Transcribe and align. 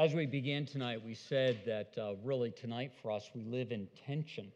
As 0.00 0.14
we 0.14 0.24
began 0.24 0.64
tonight, 0.64 1.04
we 1.04 1.12
said 1.12 1.60
that 1.66 1.92
uh, 1.98 2.14
really 2.24 2.50
tonight 2.50 2.90
for 3.02 3.10
us, 3.10 3.28
we 3.34 3.44
live 3.44 3.70
in 3.70 3.86
tension. 4.06 4.50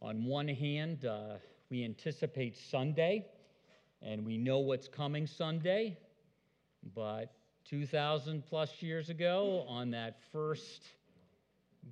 On 0.00 0.24
one 0.24 0.48
hand, 0.48 1.04
uh, 1.04 1.34
we 1.68 1.84
anticipate 1.84 2.56
Sunday 2.56 3.26
and 4.00 4.24
we 4.24 4.38
know 4.38 4.60
what's 4.60 4.88
coming 4.88 5.26
Sunday, 5.26 5.98
but 6.94 7.34
2,000 7.66 8.42
plus 8.46 8.80
years 8.80 9.10
ago, 9.10 9.66
on 9.68 9.90
that 9.90 10.16
first 10.32 10.84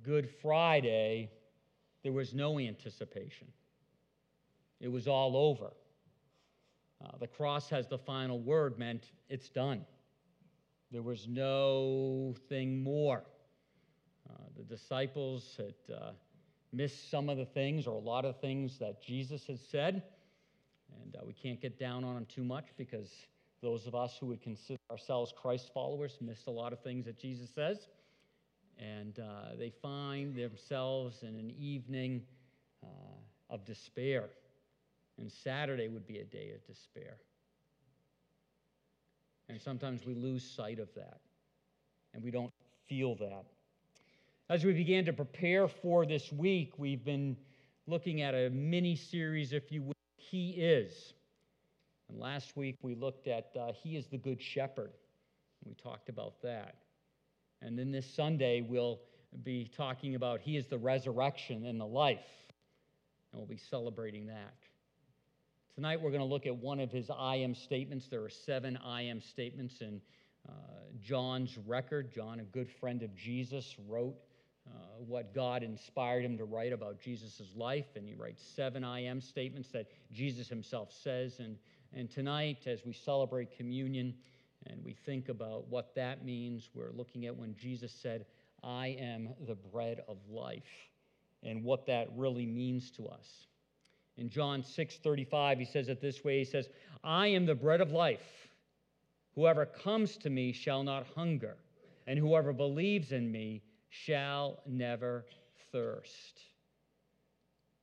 Good 0.01 0.27
Friday, 0.41 1.29
there 2.01 2.11
was 2.11 2.33
no 2.33 2.57
anticipation. 2.57 3.45
It 4.79 4.87
was 4.87 5.07
all 5.07 5.37
over. 5.37 5.73
Uh, 7.05 7.17
the 7.19 7.27
cross 7.27 7.69
has 7.69 7.85
the 7.87 7.99
final 7.99 8.39
word, 8.39 8.79
meant 8.79 9.11
it's 9.29 9.49
done. 9.49 9.85
There 10.91 11.01
was 11.01 11.27
no 11.27 12.35
thing 12.47 12.83
more. 12.83 13.23
Uh, 14.29 14.43
the 14.57 14.63
disciples 14.63 15.57
had 15.57 15.95
uh, 15.95 16.11
missed 16.71 17.09
some 17.09 17.29
of 17.29 17.37
the 17.37 17.45
things, 17.45 17.87
or 17.87 17.95
a 17.95 17.99
lot 17.99 18.25
of 18.25 18.39
things 18.39 18.77
that 18.79 19.01
Jesus 19.01 19.45
had 19.45 19.59
said. 19.59 20.03
And 21.03 21.15
uh, 21.15 21.19
we 21.25 21.33
can't 21.33 21.61
get 21.61 21.79
down 21.79 22.03
on 22.03 22.15
them 22.15 22.25
too 22.25 22.43
much 22.43 22.65
because 22.77 23.09
those 23.61 23.87
of 23.87 23.95
us 23.95 24.17
who 24.19 24.27
would 24.27 24.41
consider 24.41 24.79
ourselves 24.91 25.33
Christ 25.35 25.71
followers 25.73 26.17
missed 26.21 26.47
a 26.47 26.51
lot 26.51 26.71
of 26.71 26.81
things 26.81 27.05
that 27.05 27.17
Jesus 27.17 27.49
says. 27.53 27.87
And 28.77 29.19
uh, 29.19 29.55
they 29.57 29.71
find 29.81 30.35
themselves 30.35 31.23
in 31.23 31.35
an 31.35 31.53
evening 31.57 32.21
uh, 32.83 32.87
of 33.49 33.65
despair. 33.65 34.25
And 35.17 35.31
Saturday 35.31 35.87
would 35.87 36.05
be 36.05 36.19
a 36.19 36.25
day 36.25 36.51
of 36.53 36.65
despair. 36.67 37.17
And 39.49 39.61
sometimes 39.61 40.05
we 40.05 40.15
lose 40.15 40.43
sight 40.43 40.79
of 40.79 40.93
that, 40.95 41.19
and 42.13 42.23
we 42.23 42.31
don't 42.31 42.51
feel 42.87 43.15
that. 43.15 43.45
As 44.49 44.63
we 44.63 44.73
began 44.73 45.05
to 45.05 45.13
prepare 45.13 45.67
for 45.67 46.05
this 46.05 46.31
week, 46.31 46.73
we've 46.77 47.03
been 47.03 47.37
looking 47.87 48.21
at 48.21 48.33
a 48.33 48.49
mini 48.49 48.95
series, 48.95 49.53
if 49.53 49.71
you 49.71 49.83
will, 49.83 49.95
He 50.17 50.51
is. 50.51 51.13
And 52.09 52.19
last 52.19 52.55
week 52.55 52.77
we 52.81 52.95
looked 52.95 53.27
at 53.27 53.49
uh, 53.59 53.71
He 53.73 53.95
is 53.95 54.07
the 54.07 54.17
Good 54.17 54.41
Shepherd. 54.41 54.91
We 55.63 55.73
talked 55.73 56.09
about 56.09 56.41
that. 56.43 56.75
And 57.61 57.77
then 57.77 57.91
this 57.91 58.05
Sunday 58.05 58.61
we'll 58.61 58.99
be 59.43 59.69
talking 59.75 60.15
about 60.15 60.41
He 60.41 60.57
is 60.57 60.67
the 60.67 60.77
resurrection 60.77 61.65
and 61.65 61.79
the 61.79 61.85
life. 61.85 62.19
And 63.31 63.39
we'll 63.39 63.47
be 63.47 63.57
celebrating 63.57 64.27
that. 64.27 64.53
Tonight 65.75 65.99
we're 66.01 66.09
going 66.09 66.21
to 66.21 66.25
look 66.25 66.45
at 66.47 66.55
one 66.55 66.79
of 66.79 66.89
his 66.89 67.09
I 67.09 67.35
am 67.35 67.53
statements. 67.53 68.07
There 68.07 68.23
are 68.23 68.29
seven 68.29 68.77
I 68.77 69.01
am 69.01 69.19
statements 69.19 69.81
in 69.81 69.99
uh, 70.47 70.51
John's 71.03 71.57
record. 71.67 72.13
John, 72.13 72.39
a 72.39 72.43
good 72.43 72.69
friend 72.69 73.03
of 73.03 73.13
Jesus, 73.13 73.75
wrote 73.85 74.15
uh, 74.65 74.69
what 75.05 75.35
God 75.35 75.63
inspired 75.63 76.23
him 76.23 76.37
to 76.37 76.45
write 76.45 76.71
about 76.71 77.01
Jesus' 77.01 77.51
life, 77.57 77.87
and 77.97 78.07
he 78.07 78.15
writes 78.15 78.41
seven 78.41 78.85
I 78.85 79.03
am 79.03 79.19
statements 79.19 79.67
that 79.73 79.87
Jesus 80.13 80.47
himself 80.47 80.93
says. 80.93 81.39
And, 81.39 81.57
and 81.93 82.09
tonight, 82.09 82.59
as 82.67 82.85
we 82.85 82.93
celebrate 82.93 83.51
communion 83.57 84.13
and 84.67 84.81
we 84.81 84.93
think 84.93 85.27
about 85.27 85.67
what 85.67 85.93
that 85.95 86.23
means, 86.23 86.69
we're 86.73 86.93
looking 86.93 87.25
at 87.25 87.35
when 87.35 87.53
Jesus 87.53 87.91
said, 87.91 88.25
I 88.63 88.95
am 88.97 89.27
the 89.45 89.55
bread 89.55 90.05
of 90.07 90.19
life, 90.29 90.63
and 91.43 91.65
what 91.65 91.85
that 91.87 92.07
really 92.15 92.45
means 92.45 92.91
to 92.91 93.07
us. 93.07 93.47
In 94.17 94.29
John 94.29 94.63
6 94.63 94.97
35, 94.97 95.59
he 95.59 95.65
says 95.65 95.89
it 95.89 96.01
this 96.01 96.23
way 96.23 96.39
He 96.39 96.45
says, 96.45 96.69
I 97.03 97.27
am 97.27 97.45
the 97.45 97.55
bread 97.55 97.81
of 97.81 97.91
life. 97.91 98.47
Whoever 99.35 99.65
comes 99.65 100.17
to 100.17 100.29
me 100.29 100.53
shall 100.53 100.83
not 100.83 101.05
hunger, 101.15 101.57
and 102.07 102.17
whoever 102.17 102.53
believes 102.53 103.11
in 103.11 103.29
me 103.29 103.61
shall 103.89 104.61
never 104.65 105.25
thirst. 105.71 106.39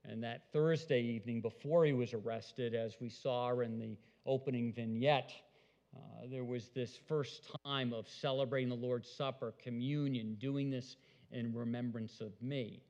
And 0.04 0.25
that 0.25 0.50
Thursday 0.53 1.03
evening, 1.03 1.42
before 1.42 1.84
he 1.84 1.92
was 1.92 2.15
arrested, 2.15 2.75
as 2.75 2.97
we 3.00 3.09
saw 3.09 3.60
in 3.60 3.78
the 3.78 3.97
opening 4.26 4.72
vignette, 4.72 5.32
uh, 5.94 6.26
there 6.31 6.44
was 6.44 6.71
this 6.71 6.98
first 7.06 7.50
time 7.65 7.92
of 7.92 8.09
celebrating 8.09 8.71
the 8.71 8.75
Lord's 8.75 9.10
Supper, 9.10 9.54
communion, 9.62 10.37
doing 10.37 10.71
this 10.71 10.97
in 11.31 11.54
remembrance 11.54 12.21
of 12.21 12.32
me. 12.41 12.82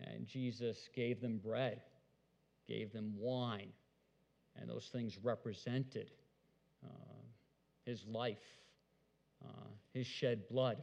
And 0.00 0.26
Jesus 0.26 0.88
gave 0.94 1.20
them 1.20 1.38
bread 1.38 1.82
gave 2.68 2.92
them 2.92 3.14
wine, 3.16 3.72
and 4.56 4.68
those 4.68 4.88
things 4.92 5.18
represented 5.22 6.10
uh, 6.84 7.22
his 7.84 8.04
life, 8.06 8.38
uh, 9.44 9.68
his 9.94 10.06
shed 10.06 10.48
blood 10.48 10.82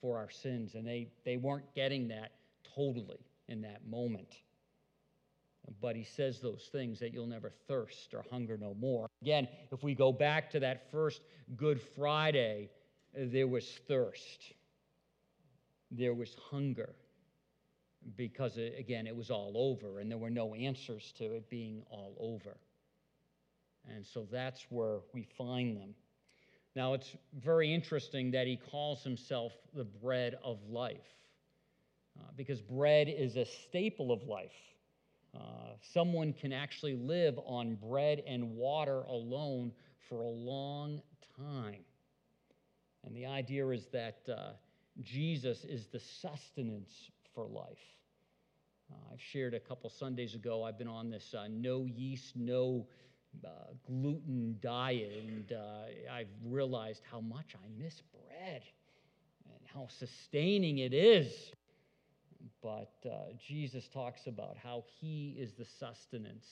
for 0.00 0.18
our 0.18 0.30
sins. 0.30 0.74
And 0.74 0.86
they, 0.86 1.08
they 1.24 1.36
weren't 1.36 1.74
getting 1.74 2.08
that 2.08 2.32
totally 2.74 3.20
in 3.48 3.62
that 3.62 3.86
moment. 3.86 4.36
But 5.80 5.96
he 5.96 6.04
says 6.04 6.40
those 6.40 6.68
things 6.72 6.98
that 7.00 7.12
you'll 7.12 7.26
never 7.26 7.52
thirst 7.66 8.14
or 8.14 8.24
hunger 8.30 8.56
no 8.56 8.74
more. 8.74 9.08
Again, 9.22 9.48
if 9.70 9.82
we 9.82 9.94
go 9.94 10.12
back 10.12 10.50
to 10.50 10.60
that 10.60 10.90
first 10.90 11.20
Good 11.56 11.80
Friday, 11.80 12.70
there 13.14 13.46
was 13.46 13.80
thirst, 13.86 14.54
there 15.90 16.14
was 16.14 16.34
hunger, 16.50 16.94
because, 18.16 18.56
again, 18.56 19.06
it 19.06 19.16
was 19.16 19.30
all 19.30 19.52
over 19.56 19.98
and 19.98 20.10
there 20.10 20.18
were 20.18 20.30
no 20.30 20.54
answers 20.54 21.12
to 21.18 21.24
it 21.36 21.48
being 21.50 21.82
all 21.90 22.16
over. 22.20 22.56
And 23.94 24.06
so 24.06 24.26
that's 24.30 24.66
where 24.70 24.98
we 25.12 25.26
find 25.36 25.76
them. 25.76 25.94
Now, 26.76 26.94
it's 26.94 27.16
very 27.34 27.72
interesting 27.72 28.30
that 28.32 28.46
he 28.46 28.56
calls 28.56 29.02
himself 29.02 29.52
the 29.74 29.84
bread 29.84 30.38
of 30.44 30.58
life, 30.68 31.08
uh, 32.18 32.30
because 32.36 32.60
bread 32.60 33.08
is 33.08 33.36
a 33.36 33.44
staple 33.44 34.12
of 34.12 34.22
life. 34.24 34.52
Uh, 35.34 35.72
someone 35.92 36.32
can 36.32 36.52
actually 36.52 36.94
live 36.94 37.38
on 37.46 37.74
bread 37.76 38.22
and 38.26 38.54
water 38.54 39.02
alone 39.02 39.72
for 40.08 40.22
a 40.22 40.28
long 40.28 41.02
time. 41.36 41.84
And 43.04 43.16
the 43.16 43.26
idea 43.26 43.66
is 43.68 43.86
that 43.92 44.20
uh, 44.28 44.52
Jesus 45.02 45.64
is 45.64 45.86
the 45.86 46.00
sustenance 46.00 47.10
for 47.38 47.46
life. 47.46 47.78
Uh, 48.90 49.12
I've 49.12 49.22
shared 49.22 49.54
a 49.54 49.60
couple 49.60 49.88
Sundays 49.90 50.34
ago, 50.34 50.64
I've 50.64 50.76
been 50.76 50.88
on 50.88 51.08
this 51.08 51.36
uh, 51.38 51.46
no 51.48 51.84
yeast, 51.84 52.34
no 52.34 52.84
uh, 53.44 53.48
gluten 53.86 54.56
diet, 54.60 55.12
and 55.24 55.52
uh, 55.52 56.12
I've 56.12 56.26
realized 56.44 57.02
how 57.08 57.20
much 57.20 57.54
I 57.54 57.68
miss 57.80 58.02
bread 58.10 58.62
and 59.44 59.60
how 59.72 59.86
sustaining 59.86 60.78
it 60.78 60.92
is. 60.92 61.52
But 62.60 62.94
uh, 63.06 63.34
Jesus 63.46 63.86
talks 63.86 64.26
about 64.26 64.56
how 64.60 64.82
he 65.00 65.36
is 65.38 65.52
the 65.52 65.64
sustenance. 65.64 66.48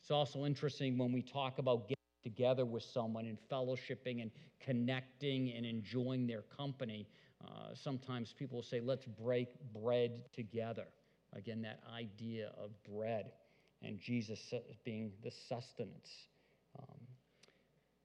It's 0.00 0.12
also 0.12 0.44
interesting 0.44 0.96
when 0.96 1.10
we 1.10 1.22
talk 1.22 1.58
about 1.58 1.88
getting 1.88 1.96
together 2.22 2.64
with 2.64 2.84
someone 2.84 3.26
and 3.26 3.36
fellowshipping 3.50 4.22
and 4.22 4.30
connecting 4.60 5.54
and 5.56 5.66
enjoying 5.66 6.28
their 6.28 6.42
company. 6.56 7.08
Uh, 7.44 7.74
sometimes 7.74 8.34
people 8.36 8.56
will 8.56 8.62
say, 8.62 8.80
let's 8.80 9.06
break 9.06 9.48
bread 9.72 10.22
together. 10.34 10.86
Again, 11.36 11.62
that 11.62 11.80
idea 11.94 12.50
of 12.58 12.70
bread 12.84 13.32
and 13.82 13.98
Jesus 13.98 14.52
being 14.84 15.12
the 15.22 15.30
sustenance. 15.30 16.10
Um, 16.78 16.98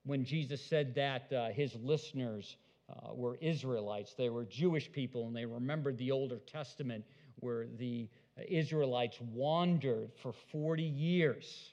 when 0.04 0.24
Jesus 0.24 0.60
said 0.60 0.94
that, 0.94 1.32
uh, 1.32 1.48
his 1.48 1.74
listeners 1.82 2.56
uh, 2.90 3.14
were 3.14 3.36
Israelites. 3.40 4.14
They 4.16 4.28
were 4.28 4.44
Jewish 4.44 4.92
people, 4.92 5.26
and 5.26 5.34
they 5.34 5.46
remembered 5.46 5.96
the 5.98 6.10
Older 6.10 6.38
Testament 6.46 7.04
where 7.40 7.66
the 7.78 8.08
Israelites 8.48 9.18
wandered 9.32 10.10
for 10.22 10.32
40 10.52 10.82
years. 10.82 11.72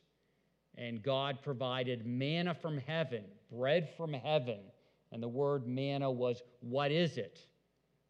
And 0.77 1.03
God 1.03 1.39
provided 1.43 2.05
manna 2.05 2.55
from 2.55 2.77
heaven, 2.77 3.25
bread 3.51 3.89
from 3.97 4.13
heaven. 4.13 4.59
And 5.11 5.21
the 5.21 5.27
word 5.27 5.67
manna 5.67 6.09
was, 6.09 6.41
what 6.61 6.91
is 6.91 7.17
it? 7.17 7.39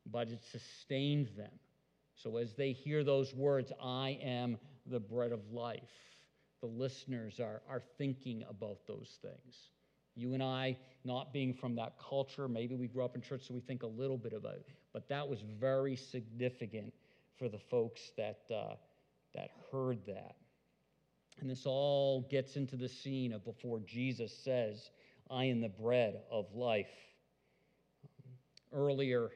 But 0.10 0.30
it 0.30 0.42
sustained 0.52 1.30
them. 1.38 1.52
So 2.16 2.38
as 2.38 2.54
they 2.54 2.72
hear 2.72 3.04
those 3.04 3.34
words, 3.34 3.72
I 3.82 4.20
am 4.22 4.58
the 4.86 5.00
bread 5.00 5.32
of 5.32 5.40
life, 5.52 5.82
the 6.62 6.68
listeners 6.68 7.40
are, 7.40 7.62
are 7.70 7.82
thinking 7.98 8.44
about 8.50 8.86
those 8.88 9.18
things. 9.22 9.70
You 10.16 10.34
and 10.34 10.44
I, 10.44 10.78
not 11.04 11.34
being 11.34 11.54
from 11.54 11.76
that 11.76 11.94
culture, 11.98 12.48
maybe 12.48 12.76
we 12.76 12.88
grew 12.88 13.04
up 13.04 13.16
in 13.16 13.22
church, 13.22 13.48
so 13.48 13.54
we 13.54 13.62
think 13.62 13.84
a 13.84 13.88
little 13.88 14.18
bit 14.18 14.34
about 14.34 14.56
it, 14.56 14.68
but 14.94 15.08
that 15.10 15.28
was 15.28 15.42
very 15.60 15.96
significant 15.96 16.94
for 17.38 17.48
the 17.50 17.58
folks 17.58 18.12
that, 18.18 18.42
uh, 18.54 18.76
that 19.34 19.50
heard 19.72 20.06
that. 20.06 20.36
And 21.40 21.50
this 21.50 21.66
all 21.66 22.28
gets 22.30 22.56
into 22.56 22.76
the 22.76 22.90
scene 22.90 23.34
of 23.34 23.44
before 23.44 23.80
Jesus 23.80 24.32
says, 24.44 24.92
I 25.30 25.46
am 25.46 25.62
the 25.62 25.70
bread 25.70 26.22
of 26.30 26.54
life. 26.54 26.92
Earlier 28.74 29.32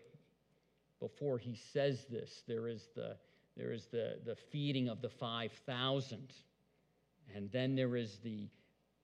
before 1.08 1.38
he 1.38 1.56
says 1.72 2.06
this, 2.10 2.42
there 2.48 2.68
is 2.68 2.90
the, 2.96 3.16
there 3.56 3.72
is 3.72 3.86
the, 3.92 4.18
the 4.26 4.36
feeding 4.52 4.90
of 4.90 5.04
the 5.04 5.10
5,000. 5.10 6.34
And 7.36 7.52
then 7.52 7.76
there 7.76 7.96
is 7.96 8.18
the 8.24 8.50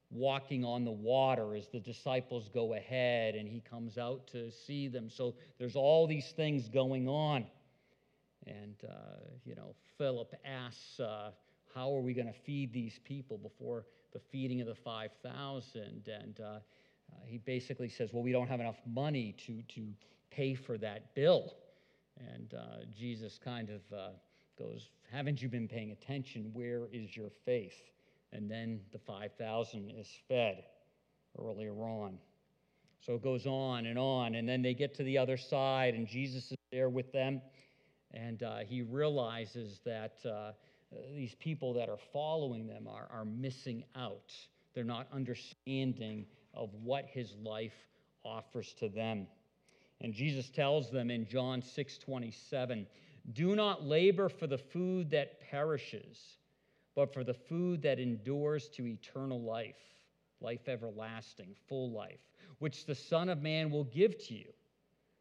walking 0.09 0.65
on 0.65 0.83
the 0.83 0.91
water 0.91 1.55
as 1.55 1.67
the 1.67 1.79
disciples 1.79 2.49
go 2.51 2.73
ahead 2.73 3.35
and 3.35 3.47
he 3.47 3.61
comes 3.61 3.99
out 3.99 4.25
to 4.31 4.49
see 4.51 4.87
them. 4.87 5.11
So 5.11 5.35
there's 5.59 5.75
all 5.75 6.07
these 6.07 6.31
things 6.35 6.69
going 6.69 7.07
on. 7.07 7.45
And, 8.47 8.75
uh, 8.83 9.19
you 9.45 9.53
know, 9.53 9.75
Philip 9.99 10.33
asks, 10.43 10.99
uh, 10.99 11.29
How 11.75 11.95
are 11.95 12.01
we 12.01 12.15
going 12.15 12.25
to 12.25 12.39
feed 12.45 12.73
these 12.73 12.99
people 13.03 13.37
before 13.37 13.85
the 14.11 14.19
feeding 14.31 14.59
of 14.59 14.65
the 14.65 14.73
5,000? 14.73 16.07
And 16.07 16.39
uh, 16.39 16.59
he 17.25 17.37
basically 17.37 17.89
says, 17.89 18.11
Well, 18.11 18.23
we 18.23 18.31
don't 18.31 18.47
have 18.47 18.59
enough 18.59 18.81
money 18.87 19.35
to, 19.45 19.61
to 19.75 19.87
pay 20.31 20.55
for 20.55 20.79
that 20.79 21.13
bill. 21.13 21.53
And 22.17 22.53
uh, 22.53 22.85
Jesus 22.95 23.39
kind 23.43 23.69
of 23.69 23.81
uh, 23.95 24.09
goes, 24.57 24.89
Haven't 25.11 25.41
you 25.41 25.49
been 25.49 25.67
paying 25.67 25.91
attention? 25.91 26.51
Where 26.53 26.87
is 26.91 27.15
your 27.15 27.29
faith? 27.45 27.79
And 28.33 28.49
then 28.49 28.79
the 28.91 28.99
5,000 28.99 29.91
is 29.97 30.07
fed 30.27 30.63
earlier 31.39 31.73
on. 31.73 32.17
So 33.05 33.15
it 33.15 33.23
goes 33.23 33.45
on 33.45 33.87
and 33.87 33.97
on. 33.97 34.35
And 34.35 34.47
then 34.47 34.61
they 34.61 34.73
get 34.73 34.93
to 34.95 35.03
the 35.03 35.17
other 35.17 35.37
side, 35.37 35.95
and 35.95 36.07
Jesus 36.07 36.51
is 36.51 36.57
there 36.71 36.89
with 36.89 37.11
them. 37.11 37.41
And 38.13 38.43
uh, 38.43 38.59
he 38.59 38.81
realizes 38.81 39.79
that 39.85 40.17
uh, 40.25 40.51
these 41.15 41.35
people 41.35 41.73
that 41.73 41.89
are 41.89 41.99
following 42.13 42.67
them 42.67 42.87
are, 42.87 43.07
are 43.11 43.25
missing 43.25 43.83
out. 43.95 44.31
They're 44.73 44.83
not 44.83 45.07
understanding 45.11 46.25
of 46.53 46.69
what 46.83 47.05
his 47.05 47.33
life 47.43 47.73
offers 48.23 48.73
to 48.79 48.89
them. 48.89 49.27
And 50.01 50.13
Jesus 50.13 50.49
tells 50.49 50.89
them 50.89 51.11
in 51.11 51.27
John 51.27 51.61
6 51.61 51.97
27, 51.99 52.87
Do 53.33 53.55
not 53.55 53.85
labor 53.85 54.29
for 54.29 54.47
the 54.47 54.57
food 54.57 55.11
that 55.11 55.39
perishes, 55.49 56.37
but 56.95 57.13
for 57.13 57.23
the 57.23 57.35
food 57.35 57.83
that 57.83 57.99
endures 57.99 58.67
to 58.69 58.87
eternal 58.87 59.41
life, 59.41 59.75
life 60.41 60.67
everlasting, 60.67 61.55
full 61.69 61.91
life, 61.91 62.19
which 62.59 62.85
the 62.85 62.95
Son 62.95 63.29
of 63.29 63.41
Man 63.41 63.69
will 63.69 63.83
give 63.85 64.17
to 64.27 64.33
you. 64.33 64.51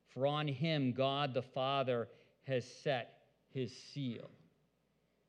For 0.08 0.26
on 0.26 0.48
him 0.48 0.92
God 0.92 1.34
the 1.34 1.42
Father 1.42 2.08
has 2.44 2.64
set 2.64 3.20
his 3.50 3.70
seal. 3.92 4.30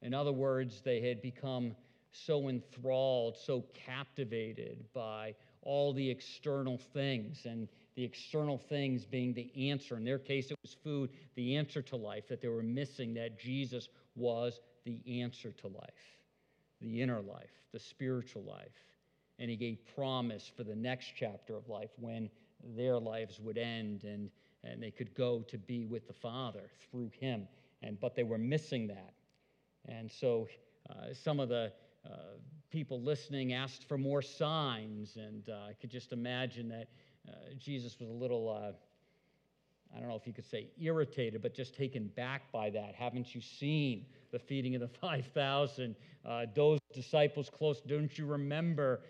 In 0.02 0.14
other 0.14 0.32
words, 0.32 0.82
they 0.82 1.02
had 1.02 1.22
become 1.22 1.76
so 2.12 2.50
enthralled, 2.50 3.38
so 3.38 3.66
captivated 3.74 4.86
by 4.94 5.36
all 5.62 5.94
the 5.94 6.10
external 6.10 6.78
things, 6.78 7.46
and 7.46 7.68
the 7.96 8.04
external 8.04 8.58
things 8.58 9.06
being 9.06 9.34
the 9.34 9.70
answer. 9.70 9.98
In 9.98 10.04
their 10.04 10.20
case, 10.20 10.52
it 10.52 10.58
was 10.62 10.76
food, 10.84 11.10
the 11.36 11.56
answer 11.58 11.82
to 11.82 11.96
life, 11.96 12.28
that 12.30 12.42
they 12.42 12.48
were 12.48 12.64
missing 12.64 13.14
that 13.16 13.40
Jesus 13.40 13.90
was 14.16 14.60
the 14.86 15.22
answer 15.22 15.52
to 15.52 15.68
life, 15.68 16.18
the 16.80 17.02
inner 17.02 17.22
life, 17.22 17.52
the 17.72 17.80
spiritual 17.80 18.44
life. 18.44 18.86
And 19.40 19.50
he 19.50 19.56
gave 19.56 19.80
promise 19.96 20.52
for 20.56 20.64
the 20.64 20.76
next 20.76 21.14
chapter 21.16 21.56
of 21.56 21.68
life 21.68 21.90
when 21.98 22.30
their 22.76 22.98
lives 22.98 23.40
would 23.40 23.58
end 23.58 24.04
and 24.04 24.30
and 24.64 24.82
they 24.82 24.92
could 24.92 25.14
go 25.16 25.44
to 25.48 25.58
be 25.58 25.86
with 25.86 26.08
the 26.08 26.14
Father 26.14 26.70
through 26.90 27.12
him. 27.20 27.48
And, 27.82 28.00
but 28.00 28.16
they 28.16 28.24
were 28.24 28.38
missing 28.38 28.88
that. 28.88 29.14
And 29.88 30.12
so 30.12 30.48
uh, 30.90 31.14
some 31.14 31.40
of 31.40 31.50
the 31.50 31.72
uh, 32.06 32.38
people 32.70 33.02
listening 33.02 33.54
asked 33.54 33.88
for 33.88 33.98
more 33.98 34.22
signs. 34.22 35.16
And 35.16 35.50
uh, 35.50 35.70
I 35.70 35.74
could 35.80 35.90
just 35.90 36.12
imagine 36.12 36.70
that 36.70 36.88
Jesus 37.60 38.00
was 38.00 38.10
a 38.10 38.14
little, 38.14 38.50
uh, 38.50 38.72
I 39.96 40.00
don't 40.00 40.10
know 40.10 40.16
if 40.16 40.26
you 40.26 40.34
could 40.34 40.50
say 40.50 40.70
irritated, 40.80 41.42
but 41.42 41.54
just 41.54 41.76
taken 41.76 42.08
back 42.16 42.52
by 42.52 42.70
that. 42.72 42.96
Haven't 42.96 43.36
you 43.36 43.42
seen 43.42 44.06
the 44.32 44.40
feeding 44.40 44.76
of 44.76 44.82
the 44.82 44.88
5,000? 45.02 45.96
Uh, 46.26 46.46
those 46.56 46.80
disciples 46.94 47.50
close, 47.50 47.82
don't 47.82 48.18
you 48.18 48.26
remember 48.26 49.02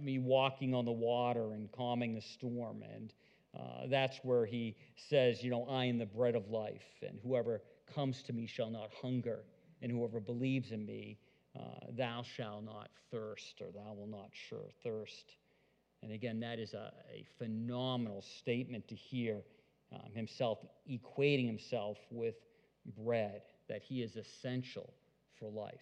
me 0.00 0.18
walking 0.18 0.74
on 0.74 0.84
the 0.84 0.92
water 0.92 1.52
and 1.52 1.70
calming 1.72 2.14
the 2.14 2.20
storm? 2.20 2.82
And 2.82 3.12
uh, 3.58 3.86
that's 3.88 4.18
where 4.22 4.44
he 4.46 4.76
says, 4.96 5.42
You 5.42 5.50
know, 5.50 5.66
I 5.70 5.84
am 5.84 5.98
the 5.98 6.06
bread 6.06 6.34
of 6.34 6.50
life, 6.50 6.82
and 7.02 7.18
whoever 7.22 7.62
comes 7.94 8.22
to 8.24 8.32
me 8.32 8.46
shall 8.46 8.70
not 8.70 8.90
hunger, 9.00 9.44
and 9.82 9.92
whoever 9.92 10.20
believes 10.20 10.72
in 10.72 10.84
me, 10.84 11.18
uh, 11.56 11.86
thou 11.96 12.22
shalt 12.22 12.64
not 12.64 12.88
thirst, 13.10 13.60
or 13.60 13.70
thou 13.72 13.92
will 13.94 14.08
not 14.08 14.30
sure 14.32 14.66
thirst. 14.82 15.36
And 16.04 16.12
again, 16.12 16.38
that 16.40 16.58
is 16.58 16.74
a, 16.74 16.92
a 17.10 17.24
phenomenal 17.38 18.22
statement 18.22 18.86
to 18.88 18.94
hear 18.94 19.40
um, 19.92 20.12
himself 20.14 20.58
equating 20.88 21.46
himself 21.46 21.98
with 22.10 22.34
bread, 22.98 23.42
that 23.68 23.82
he 23.82 24.02
is 24.02 24.16
essential 24.16 24.92
for 25.38 25.48
life. 25.48 25.74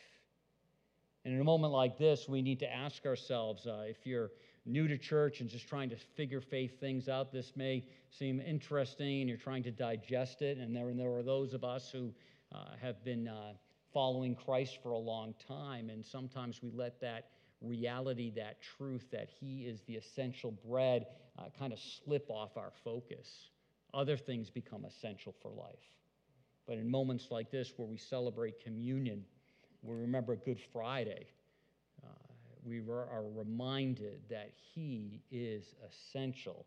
And 1.24 1.34
in 1.34 1.40
a 1.40 1.44
moment 1.44 1.72
like 1.72 1.98
this, 1.98 2.28
we 2.28 2.40
need 2.40 2.60
to 2.60 2.72
ask 2.72 3.04
ourselves 3.04 3.66
uh, 3.66 3.84
if 3.86 4.06
you're 4.06 4.30
new 4.64 4.86
to 4.86 4.96
church 4.96 5.40
and 5.40 5.50
just 5.50 5.68
trying 5.68 5.90
to 5.90 5.96
figure 6.16 6.40
faith 6.40 6.78
things 6.78 7.08
out, 7.08 7.32
this 7.32 7.52
may 7.56 7.84
seem 8.10 8.40
interesting 8.40 9.20
and 9.20 9.28
you're 9.28 9.38
trying 9.38 9.62
to 9.64 9.70
digest 9.72 10.42
it. 10.42 10.58
And 10.58 10.74
there, 10.74 10.88
and 10.88 10.98
there 10.98 11.12
are 11.12 11.22
those 11.22 11.52
of 11.52 11.64
us 11.64 11.90
who 11.90 12.12
uh, 12.52 12.76
have 12.80 13.04
been 13.04 13.28
uh, 13.28 13.54
following 13.92 14.34
Christ 14.34 14.78
for 14.82 14.92
a 14.92 14.98
long 14.98 15.34
time, 15.46 15.90
and 15.90 16.04
sometimes 16.04 16.60
we 16.62 16.70
let 16.70 17.00
that 17.00 17.28
reality, 17.62 18.32
that 18.36 18.62
truth 18.62 19.10
that 19.12 19.28
He 19.40 19.62
is 19.62 19.82
the 19.82 19.94
essential 19.96 20.52
bread, 20.66 21.06
uh, 21.38 21.44
kind 21.58 21.72
of 21.72 21.78
slip 21.78 22.30
off 22.30 22.56
our 22.56 22.72
focus. 22.84 23.50
Other 23.94 24.16
things 24.16 24.50
become 24.50 24.84
essential 24.84 25.34
for 25.40 25.50
life. 25.50 25.98
But 26.66 26.78
in 26.78 26.90
moments 26.90 27.28
like 27.30 27.50
this, 27.50 27.72
where 27.76 27.88
we 27.88 27.98
celebrate 27.98 28.62
communion, 28.62 29.24
we 29.82 29.96
remember 29.96 30.36
Good 30.36 30.60
Friday 30.72 31.26
we 32.64 32.78
are 32.78 33.24
reminded 33.34 34.20
that 34.30 34.52
He 34.74 35.22
is 35.30 35.74
essential 35.88 36.66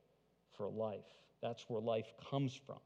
for 0.58 0.70
life. 0.70 1.06
That's 1.42 1.64
where 1.70 1.82
life 1.82 2.14
comes 2.30 2.54
from. 2.54 2.80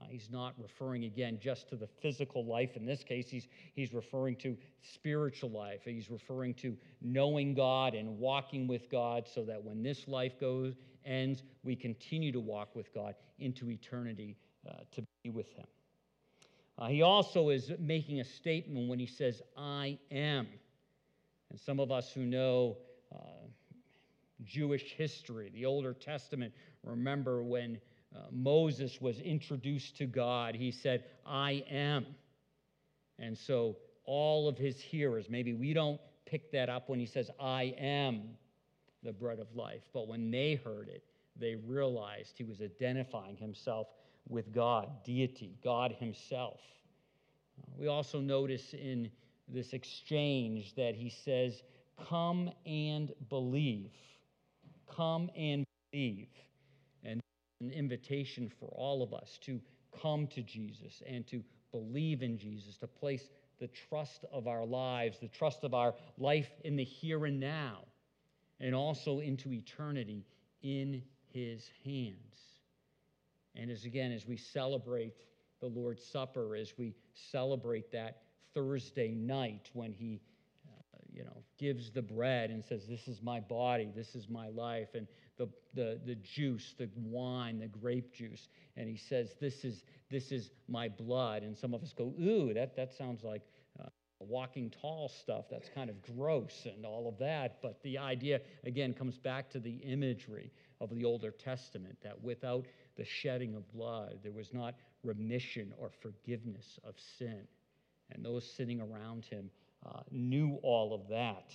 Uh, 0.00 0.06
he's 0.08 0.30
not 0.30 0.54
referring 0.58 1.04
again 1.04 1.38
just 1.40 1.68
to 1.68 1.76
the 1.76 1.86
physical 1.86 2.44
life. 2.44 2.76
In 2.76 2.86
this 2.86 3.02
case, 3.02 3.28
he's, 3.28 3.48
he's 3.74 3.92
referring 3.92 4.36
to 4.36 4.56
spiritual 4.82 5.50
life. 5.50 5.80
He's 5.84 6.10
referring 6.10 6.54
to 6.54 6.76
knowing 7.02 7.54
God 7.54 7.94
and 7.94 8.18
walking 8.18 8.66
with 8.66 8.90
God 8.90 9.26
so 9.32 9.44
that 9.44 9.62
when 9.62 9.82
this 9.82 10.08
life 10.08 10.38
goes 10.40 10.74
ends, 11.04 11.42
we 11.64 11.76
continue 11.76 12.32
to 12.32 12.40
walk 12.40 12.74
with 12.74 12.92
God 12.94 13.14
into 13.38 13.70
eternity 13.70 14.36
uh, 14.68 14.74
to 14.92 15.02
be 15.22 15.30
with 15.30 15.50
Him. 15.52 15.66
Uh, 16.78 16.88
he 16.88 17.02
also 17.02 17.50
is 17.50 17.72
making 17.78 18.20
a 18.20 18.24
statement 18.24 18.88
when 18.88 18.98
he 18.98 19.06
says, 19.06 19.42
I 19.56 19.98
am. 20.10 20.48
And 21.50 21.60
some 21.60 21.78
of 21.78 21.90
us 21.90 22.10
who 22.10 22.22
know 22.22 22.78
uh, 23.14 23.18
Jewish 24.44 24.94
history, 24.96 25.50
the 25.52 25.66
Older 25.66 25.92
Testament, 25.92 26.54
remember 26.82 27.42
when 27.42 27.78
uh, 28.14 28.20
Moses 28.30 29.00
was 29.00 29.20
introduced 29.20 29.96
to 29.98 30.06
God, 30.06 30.54
he 30.54 30.70
said, 30.70 31.04
I 31.24 31.64
am. 31.70 32.06
And 33.18 33.36
so 33.36 33.76
all 34.04 34.48
of 34.48 34.58
his 34.58 34.80
hearers, 34.80 35.26
maybe 35.28 35.52
we 35.52 35.72
don't 35.72 36.00
pick 36.26 36.50
that 36.52 36.68
up 36.68 36.88
when 36.88 36.98
he 36.98 37.06
says, 37.06 37.30
I 37.38 37.74
am 37.78 38.22
the 39.02 39.12
bread 39.12 39.38
of 39.38 39.54
life, 39.54 39.82
but 39.92 40.08
when 40.08 40.30
they 40.30 40.54
heard 40.54 40.88
it, 40.88 41.04
they 41.36 41.54
realized 41.54 42.34
he 42.36 42.44
was 42.44 42.60
identifying 42.60 43.36
himself 43.36 43.86
with 44.28 44.52
God, 44.52 44.88
deity, 45.04 45.58
God 45.62 45.92
himself. 45.98 46.60
Uh, 47.58 47.70
we 47.78 47.88
also 47.88 48.20
notice 48.20 48.74
in 48.74 49.10
this 49.48 49.72
exchange 49.72 50.74
that 50.76 50.94
he 50.94 51.10
says, 51.10 51.62
Come 52.08 52.50
and 52.66 53.12
believe. 53.28 53.92
Come 54.94 55.30
and 55.36 55.64
believe. 55.92 56.28
An 57.60 57.70
invitation 57.70 58.50
for 58.58 58.68
all 58.70 59.02
of 59.02 59.12
us 59.12 59.38
to 59.42 59.60
come 60.02 60.26
to 60.28 60.42
Jesus 60.42 61.02
and 61.06 61.26
to 61.28 61.42
believe 61.72 62.22
in 62.22 62.38
Jesus, 62.38 62.76
to 62.78 62.86
place 62.86 63.28
the 63.58 63.68
trust 63.68 64.24
of 64.32 64.46
our 64.46 64.64
lives, 64.64 65.18
the 65.20 65.28
trust 65.28 65.64
of 65.64 65.74
our 65.74 65.94
life 66.18 66.50
in 66.64 66.76
the 66.76 66.84
here 66.84 67.26
and 67.26 67.38
now, 67.38 67.80
and 68.60 68.74
also 68.74 69.20
into 69.20 69.52
eternity 69.52 70.24
in 70.62 71.02
his 71.32 71.70
hands. 71.84 72.16
And 73.54 73.70
as 73.70 73.84
again, 73.84 74.12
as 74.12 74.26
we 74.26 74.36
celebrate 74.36 75.14
the 75.60 75.66
Lord's 75.66 76.04
Supper, 76.04 76.56
as 76.56 76.72
we 76.78 76.94
celebrate 77.30 77.92
that 77.92 78.22
Thursday 78.54 79.12
night 79.14 79.70
when 79.74 79.92
he, 79.92 80.20
you 81.12 81.24
know, 81.24 81.42
gives 81.58 81.90
the 81.90 82.02
bread 82.02 82.50
and 82.50 82.64
says, 82.64 82.86
This 82.86 83.08
is 83.08 83.22
my 83.22 83.40
body, 83.40 83.90
this 83.94 84.14
is 84.14 84.28
my 84.28 84.48
life, 84.48 84.88
and 84.94 85.06
the, 85.36 85.48
the, 85.74 86.00
the 86.04 86.16
juice, 86.16 86.74
the 86.78 86.88
wine, 86.96 87.58
the 87.58 87.66
grape 87.66 88.12
juice. 88.12 88.48
And 88.76 88.88
he 88.88 88.96
says, 88.96 89.34
This 89.40 89.64
is, 89.64 89.84
this 90.10 90.32
is 90.32 90.50
my 90.68 90.88
blood. 90.88 91.42
And 91.42 91.56
some 91.56 91.74
of 91.74 91.82
us 91.82 91.92
go, 91.96 92.14
Ooh, 92.20 92.52
that, 92.54 92.76
that 92.76 92.92
sounds 92.92 93.24
like 93.24 93.42
uh, 93.80 93.88
walking 94.20 94.70
tall 94.70 95.08
stuff. 95.08 95.46
That's 95.50 95.68
kind 95.68 95.90
of 95.90 96.00
gross 96.02 96.66
and 96.66 96.84
all 96.84 97.08
of 97.08 97.18
that. 97.18 97.58
But 97.62 97.82
the 97.82 97.98
idea, 97.98 98.40
again, 98.64 98.92
comes 98.92 99.18
back 99.18 99.50
to 99.50 99.60
the 99.60 99.76
imagery 99.76 100.52
of 100.80 100.90
the 100.90 101.04
Older 101.04 101.30
Testament 101.30 101.98
that 102.02 102.20
without 102.22 102.66
the 102.96 103.04
shedding 103.04 103.54
of 103.54 103.70
blood, 103.72 104.18
there 104.22 104.32
was 104.32 104.52
not 104.52 104.74
remission 105.02 105.72
or 105.78 105.90
forgiveness 106.00 106.78
of 106.84 106.94
sin 107.18 107.46
and 108.12 108.24
those 108.24 108.44
sitting 108.56 108.80
around 108.80 109.24
him 109.24 109.50
knew 110.10 110.58
all 110.62 110.94
of 110.94 111.08
that. 111.08 111.52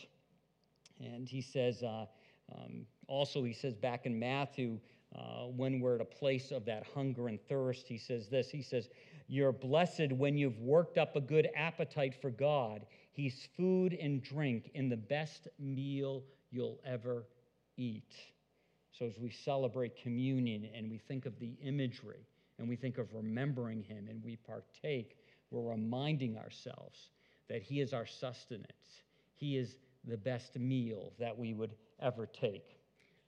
And 1.00 1.28
he 1.28 1.42
says, 1.42 1.84
uh, 1.84 2.06
Um, 2.54 2.86
also, 3.08 3.44
he 3.44 3.54
says 3.54 3.76
back 3.76 4.06
in 4.06 4.20
Matthew, 4.20 4.80
uh, 5.16 5.46
when 5.46 5.80
we're 5.80 5.96
at 5.96 6.02
a 6.02 6.06
place 6.06 6.52
of 6.52 6.66
that 6.66 6.86
hunger 6.94 7.28
and 7.28 7.40
thirst, 7.48 7.88
he 7.88 7.98
says 7.98 8.28
this 8.28 8.50
He 8.50 8.62
says, 8.62 8.90
You're 9.28 9.52
blessed 9.52 10.12
when 10.12 10.38
you've 10.38 10.60
worked 10.60 10.98
up 10.98 11.16
a 11.16 11.22
good 11.22 11.50
appetite 11.56 12.16
for 12.22 12.30
God. 12.30 12.86
He's 13.12 13.48
food 13.56 13.94
and 13.94 14.22
drink 14.22 14.72
in 14.74 14.90
the 14.90 14.98
best 14.98 15.48
meal 15.58 16.24
you'll 16.52 16.80
ever 16.86 17.26
eat. 17.78 18.14
So, 18.92 19.06
as 19.06 19.18
we 19.18 19.32
celebrate 19.32 19.96
communion 19.96 20.70
and 20.74 20.90
we 20.90 20.98
think 20.98 21.26
of 21.26 21.40
the 21.40 21.56
imagery 21.64 22.28
and 22.60 22.68
we 22.68 22.76
think 22.76 22.98
of 22.98 23.14
remembering 23.14 23.84
Him 23.84 24.08
and 24.10 24.24
we 24.24 24.36
partake, 24.36 25.18
we're 25.50 25.72
reminding 25.72 26.38
ourselves 26.38 27.10
that 27.50 27.62
He 27.62 27.82
is 27.82 27.94
our 27.94 28.06
sustenance. 28.06 29.04
He 29.36 29.58
is 29.58 29.78
the 30.06 30.18
best 30.18 30.58
meal 30.58 31.14
that 31.20 31.38
we 31.38 31.54
would 31.54 31.76
ever 32.00 32.26
take. 32.26 32.80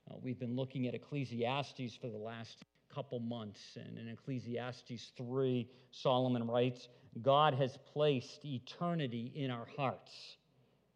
Uh, 0.10 0.16
we've 0.22 0.40
been 0.40 0.56
looking 0.56 0.88
at 0.88 0.94
Ecclesiastes 0.94 1.96
for 2.00 2.08
the 2.08 2.18
last 2.18 2.64
couple 2.94 3.20
months, 3.20 3.78
and 3.78 3.98
in 3.98 4.08
Ecclesiastes 4.08 5.12
3, 5.18 5.68
Solomon 5.92 6.48
writes 6.48 6.88
God 7.22 7.54
has 7.56 7.78
placed 7.94 8.46
eternity 8.46 9.32
in 9.36 9.52
our 9.52 9.68
hearts, 9.76 10.38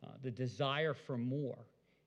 uh, 0.04 0.10
the 0.22 0.32
desire 0.32 0.94
for 0.94 1.18
more. 1.18 1.58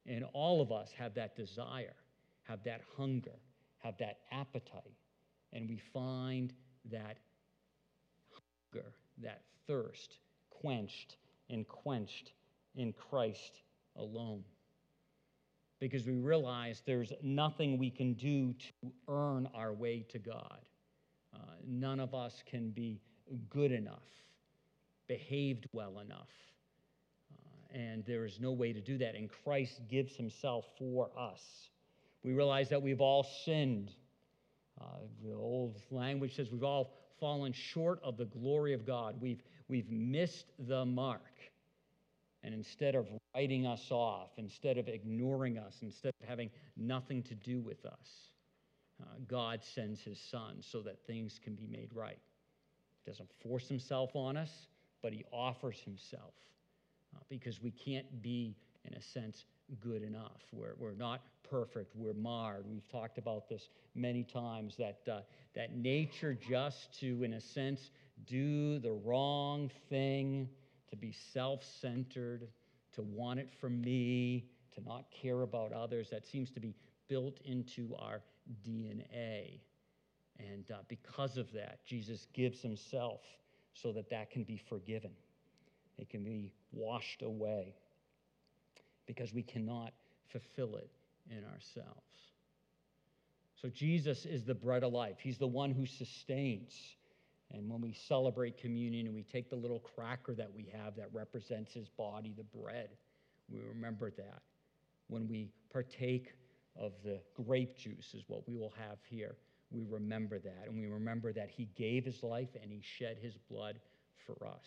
And 0.07 0.25
all 0.33 0.61
of 0.61 0.71
us 0.71 0.91
have 0.99 1.15
that 1.15 1.35
desire, 1.35 1.97
have 2.43 2.63
that 2.65 2.83
hunger, 2.97 3.39
have 3.79 3.97
that 3.99 4.19
appetite. 4.31 4.99
And 5.53 5.69
we 5.69 5.81
find 5.93 6.53
that 6.91 7.19
hunger, 8.73 8.93
that 9.23 9.43
thirst 9.67 10.19
quenched 10.65 11.17
and 11.51 11.69
quenched 11.69 12.33
in 12.75 12.95
Christ 12.95 13.61
alone. 13.97 14.43
Because 15.79 16.07
we 16.07 16.15
realize 16.15 16.83
there's 16.87 17.13
nothing 17.23 17.77
we 17.77 17.91
can 17.91 18.15
do 18.15 18.55
to 18.55 18.93
earn 19.09 19.47
our 19.55 19.75
way 19.75 20.07
to 20.09 20.19
God. 20.19 20.61
Uh, 21.35 21.39
none 21.67 22.01
of 22.01 22.15
us 22.15 22.43
can 22.51 22.71
be 22.71 23.01
good 23.51 23.73
enough, 23.73 24.09
behaved 25.07 25.67
well 25.73 25.99
enough. 25.99 26.31
Uh, 27.33 27.79
and 27.79 28.05
there 28.07 28.25
is 28.25 28.41
no 28.41 28.53
way 28.53 28.73
to 28.73 28.81
do 28.81 28.97
that. 28.99 29.15
And 29.15 29.29
Christ 29.45 29.83
gives 29.91 30.17
himself 30.17 30.65
for 30.79 31.11
us. 31.19 31.43
We 32.23 32.33
realize 32.33 32.71
that 32.71 32.81
we've 32.81 33.03
all 33.03 33.27
sinned. 33.45 33.91
Uh, 34.81 34.85
the 35.23 35.35
old 35.35 35.83
language 35.91 36.37
says 36.37 36.51
we've 36.51 36.65
all 36.65 36.91
fallen 37.21 37.53
short 37.53 38.01
of 38.03 38.17
the 38.17 38.25
glory 38.25 38.73
of 38.73 38.87
God. 38.87 39.17
We've, 39.21 39.43
we've 39.69 39.91
missed 39.91 40.53
the 40.59 40.85
mark. 40.85 41.21
And 42.43 42.53
instead 42.53 42.95
of 42.95 43.07
writing 43.35 43.67
us 43.67 43.87
off, 43.91 44.29
instead 44.37 44.77
of 44.77 44.87
ignoring 44.87 45.57
us, 45.57 45.79
instead 45.81 46.13
of 46.21 46.29
having 46.29 46.51
nothing 46.77 47.23
to 47.25 47.35
do 47.35 47.61
with 47.61 47.85
us, 47.87 48.31
uh, 49.03 49.07
God 49.27 49.61
sends 49.63 50.01
his 50.03 50.21
son 50.21 50.59
so 50.61 50.83
that 50.83 50.99
things 51.07 51.41
can 51.43 51.55
be 51.55 51.67
made 51.67 51.91
right. 51.95 52.19
He 53.03 53.11
doesn't 53.11 53.31
force 53.43 53.69
himself 53.69 54.11
on 54.15 54.37
us, 54.37 54.69
but 55.03 55.13
he 55.13 55.25
offers 55.33 55.79
himself 55.81 56.35
uh, 57.17 57.21
because 57.29 57.63
we 57.63 57.71
can't 57.71 58.23
be, 58.23 58.57
in 58.85 58.95
a 58.95 59.01
sense, 59.01 59.47
good 59.81 60.03
enough. 60.03 60.43
We're, 60.53 60.75
we're 60.79 60.95
not 60.95 61.23
perfect, 61.49 61.95
we're 61.97 62.15
marred. 62.15 62.65
We've 62.71 62.89
talked 62.89 63.19
about 63.19 63.49
this 63.49 63.69
many 63.95 64.23
times 64.23 64.77
that, 64.77 65.01
uh, 65.11 65.21
that 65.55 65.77
nature 65.77 66.35
just 66.35 66.99
to, 67.01 67.23
in 67.25 67.35
a 67.35 67.41
sense, 67.41 67.91
do 68.27 68.79
the 68.79 68.93
wrong 68.93 69.71
thing 69.89 70.49
to 70.91 70.97
be 70.97 71.13
self 71.33 71.65
centered, 71.81 72.49
to 72.95 73.03
want 73.03 73.41
it 73.41 73.51
for 73.61 73.69
me, 73.69 74.47
to 74.75 74.83
not 74.83 75.07
care 75.11 75.43
about 75.43 75.73
others. 75.73 76.11
That 76.11 76.27
seems 76.27 76.51
to 76.53 76.61
be 76.61 76.75
built 77.09 77.39
into 77.45 77.95
our 77.99 78.23
DNA. 78.67 79.61
And 80.39 80.71
uh, 80.71 80.79
because 80.89 81.37
of 81.37 81.53
that, 81.53 81.85
Jesus 81.87 82.27
gives 82.33 82.61
himself 82.61 83.21
so 83.73 83.93
that 83.93 84.11
that 84.11 84.31
can 84.31 84.45
be 84.45 84.57
forgiven. 84.57 85.13
It 85.97 86.11
can 86.11 86.25
be 86.25 86.53
washed 86.73 87.23
away 87.23 87.75
because 89.07 89.33
we 89.33 89.43
cannot 89.43 89.93
fulfill 90.31 90.77
it 90.77 90.91
in 91.31 91.45
ourselves. 91.45 92.01
So 93.61 93.69
Jesus 93.69 94.27
is 94.27 94.45
the 94.45 94.55
bread 94.55 94.83
of 94.83 94.93
life. 94.93 95.17
He's 95.21 95.39
the 95.39 95.47
one 95.47 95.71
who 95.71 95.87
sustains. 95.87 96.75
And 97.55 97.71
when 97.71 97.81
we 97.81 97.93
celebrate 97.93 98.59
communion 98.59 99.07
and 99.07 99.15
we 99.15 99.23
take 99.23 99.49
the 99.49 99.57
little 99.57 99.79
cracker 99.79 100.35
that 100.35 100.53
we 100.53 100.69
have 100.77 100.97
that 100.97 101.09
represents 101.13 101.73
his 101.73 101.89
body, 101.89 102.35
the 102.37 102.59
bread, 102.59 102.89
we 103.49 103.61
remember 103.61 104.11
that. 104.11 104.43
When 105.09 105.29
we 105.29 105.49
partake 105.73 106.33
of 106.77 106.93
the 107.05 107.21
grape 107.35 107.77
juice, 107.77 108.13
is 108.15 108.25
what 108.27 108.49
we 108.49 108.57
will 108.57 108.75
have 108.89 108.99
here, 109.09 109.37
we 109.71 109.85
remember 109.89 110.39
that. 110.39 110.65
And 110.67 110.77
we 110.77 110.87
remember 110.87 111.33
that 111.33 111.51
he 111.51 111.69
gave 111.77 112.05
his 112.05 112.23
life 112.23 112.49
and 112.61 112.73
he 112.73 112.81
shed 112.83 113.19
his 113.21 113.37
blood 113.51 113.79
for 114.27 114.47
us 114.47 114.67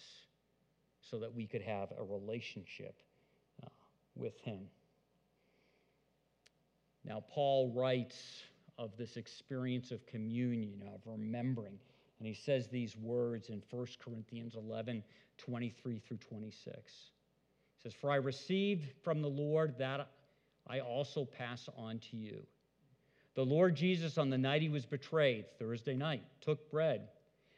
so 1.02 1.20
that 1.20 1.34
we 1.34 1.46
could 1.46 1.62
have 1.62 1.90
a 1.98 2.04
relationship 2.04 3.02
uh, 3.64 3.68
with 4.16 4.38
him. 4.42 4.60
Now, 7.04 7.24
Paul 7.30 7.72
writes 7.74 8.44
of 8.78 8.92
this 8.98 9.18
experience 9.18 9.92
of 9.92 10.06
communion, 10.06 10.84
of 10.94 11.02
remembering. 11.06 11.80
And 12.20 12.28
he 12.28 12.34
says 12.34 12.68
these 12.68 12.96
words 12.98 13.50
in 13.50 13.62
1 13.70 13.88
Corinthians 14.04 14.56
11 14.56 15.04
23 15.38 16.00
through 16.00 16.18
26. 16.18 16.74
He 16.74 17.82
says, 17.84 17.94
For 17.94 18.10
I 18.10 18.16
received 18.16 18.90
from 19.04 19.22
the 19.22 19.28
Lord 19.28 19.78
that 19.78 20.10
I 20.68 20.80
also 20.80 21.26
pass 21.26 21.70
on 21.78 22.00
to 22.12 22.18
you. 22.18 22.44
The 23.36 23.46
Lord 23.46 23.76
Jesus, 23.76 24.18
on 24.18 24.32
the 24.32 24.38
night 24.38 24.64
he 24.64 24.70
was 24.70 24.86
betrayed, 24.86 25.46
Thursday 25.60 25.96
night, 25.96 26.24
took 26.42 26.72
bread. 26.72 27.10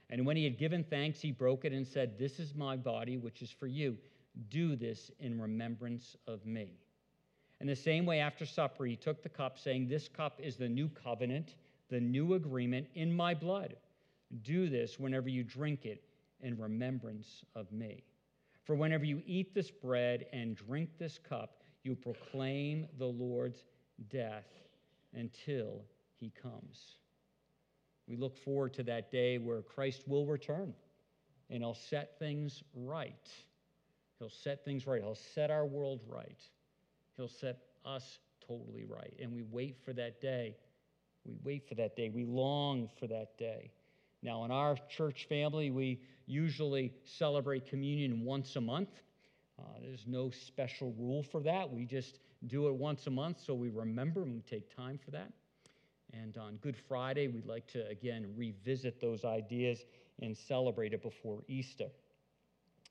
And 0.09 0.25
when 0.25 0.35
he 0.35 0.43
had 0.43 0.57
given 0.57 0.83
thanks, 0.83 1.21
he 1.21 1.31
broke 1.31 1.63
it 1.63 1.71
and 1.71 1.87
said, 1.87 2.17
This 2.17 2.39
is 2.39 2.53
my 2.53 2.75
body, 2.75 3.15
which 3.15 3.41
is 3.41 3.49
for 3.49 3.67
you. 3.67 3.97
Do 4.49 4.75
this 4.75 5.09
in 5.19 5.39
remembrance 5.39 6.17
of 6.27 6.45
me. 6.45 6.73
In 7.61 7.67
the 7.67 7.75
same 7.75 8.05
way, 8.05 8.19
after 8.19 8.45
supper, 8.45 8.85
he 8.85 8.95
took 8.95 9.21
the 9.21 9.29
cup, 9.29 9.57
saying, 9.57 9.87
This 9.87 10.07
cup 10.07 10.39
is 10.41 10.57
the 10.57 10.67
new 10.67 10.89
covenant, 10.89 11.55
the 11.89 11.99
new 11.99 12.33
agreement 12.33 12.87
in 12.95 13.15
my 13.15 13.33
blood. 13.33 13.75
Do 14.43 14.69
this 14.69 14.99
whenever 14.99 15.29
you 15.29 15.43
drink 15.43 15.85
it 15.85 16.03
in 16.41 16.57
remembrance 16.57 17.43
of 17.55 17.71
me. 17.71 18.03
For 18.63 18.75
whenever 18.75 19.03
you 19.03 19.21
eat 19.25 19.53
this 19.53 19.71
bread 19.71 20.27
and 20.31 20.55
drink 20.55 20.89
this 20.97 21.17
cup, 21.17 21.63
you 21.83 21.95
proclaim 21.95 22.87
the 22.97 23.05
Lord's 23.05 23.63
death 24.09 24.47
until 25.13 25.81
he 26.19 26.31
comes. 26.41 26.97
We 28.07 28.15
look 28.15 28.37
forward 28.37 28.73
to 28.75 28.83
that 28.83 29.11
day 29.11 29.37
where 29.37 29.61
Christ 29.61 30.03
will 30.07 30.25
return 30.25 30.73
and 31.49 31.63
he'll 31.63 31.73
set 31.73 32.17
things 32.19 32.63
right. 32.75 33.27
He'll 34.19 34.29
set 34.29 34.65
things 34.65 34.85
right. 34.85 35.01
He'll 35.01 35.15
set 35.15 35.49
our 35.49 35.65
world 35.65 36.01
right. 36.07 36.41
He'll 37.15 37.27
set 37.27 37.59
us 37.85 38.19
totally 38.45 38.85
right. 38.85 39.13
And 39.21 39.31
we 39.31 39.43
wait 39.43 39.77
for 39.83 39.93
that 39.93 40.21
day. 40.21 40.55
We 41.25 41.33
wait 41.43 41.67
for 41.67 41.75
that 41.75 41.95
day. 41.95 42.09
We 42.09 42.25
long 42.25 42.89
for 42.99 43.07
that 43.07 43.37
day. 43.37 43.71
Now, 44.21 44.43
in 44.43 44.51
our 44.51 44.75
church 44.89 45.27
family, 45.29 45.71
we 45.71 46.01
usually 46.25 46.93
celebrate 47.05 47.67
communion 47.67 48.25
once 48.25 48.55
a 48.55 48.61
month. 48.61 48.89
Uh, 49.57 49.63
there's 49.81 50.05
no 50.07 50.29
special 50.29 50.93
rule 50.97 51.23
for 51.23 51.41
that. 51.43 51.69
We 51.71 51.85
just 51.85 52.19
do 52.47 52.67
it 52.67 52.75
once 52.75 53.07
a 53.07 53.09
month 53.09 53.39
so 53.45 53.53
we 53.53 53.69
remember 53.69 54.23
and 54.23 54.33
we 54.33 54.41
take 54.41 54.73
time 54.75 54.97
for 55.03 55.11
that. 55.11 55.31
And 56.13 56.37
on 56.37 56.57
Good 56.57 56.75
Friday, 56.87 57.27
we'd 57.27 57.45
like 57.45 57.67
to 57.67 57.87
again 57.87 58.33
revisit 58.35 58.99
those 58.99 59.25
ideas 59.25 59.85
and 60.21 60.35
celebrate 60.35 60.93
it 60.93 61.01
before 61.01 61.43
Easter. 61.47 61.87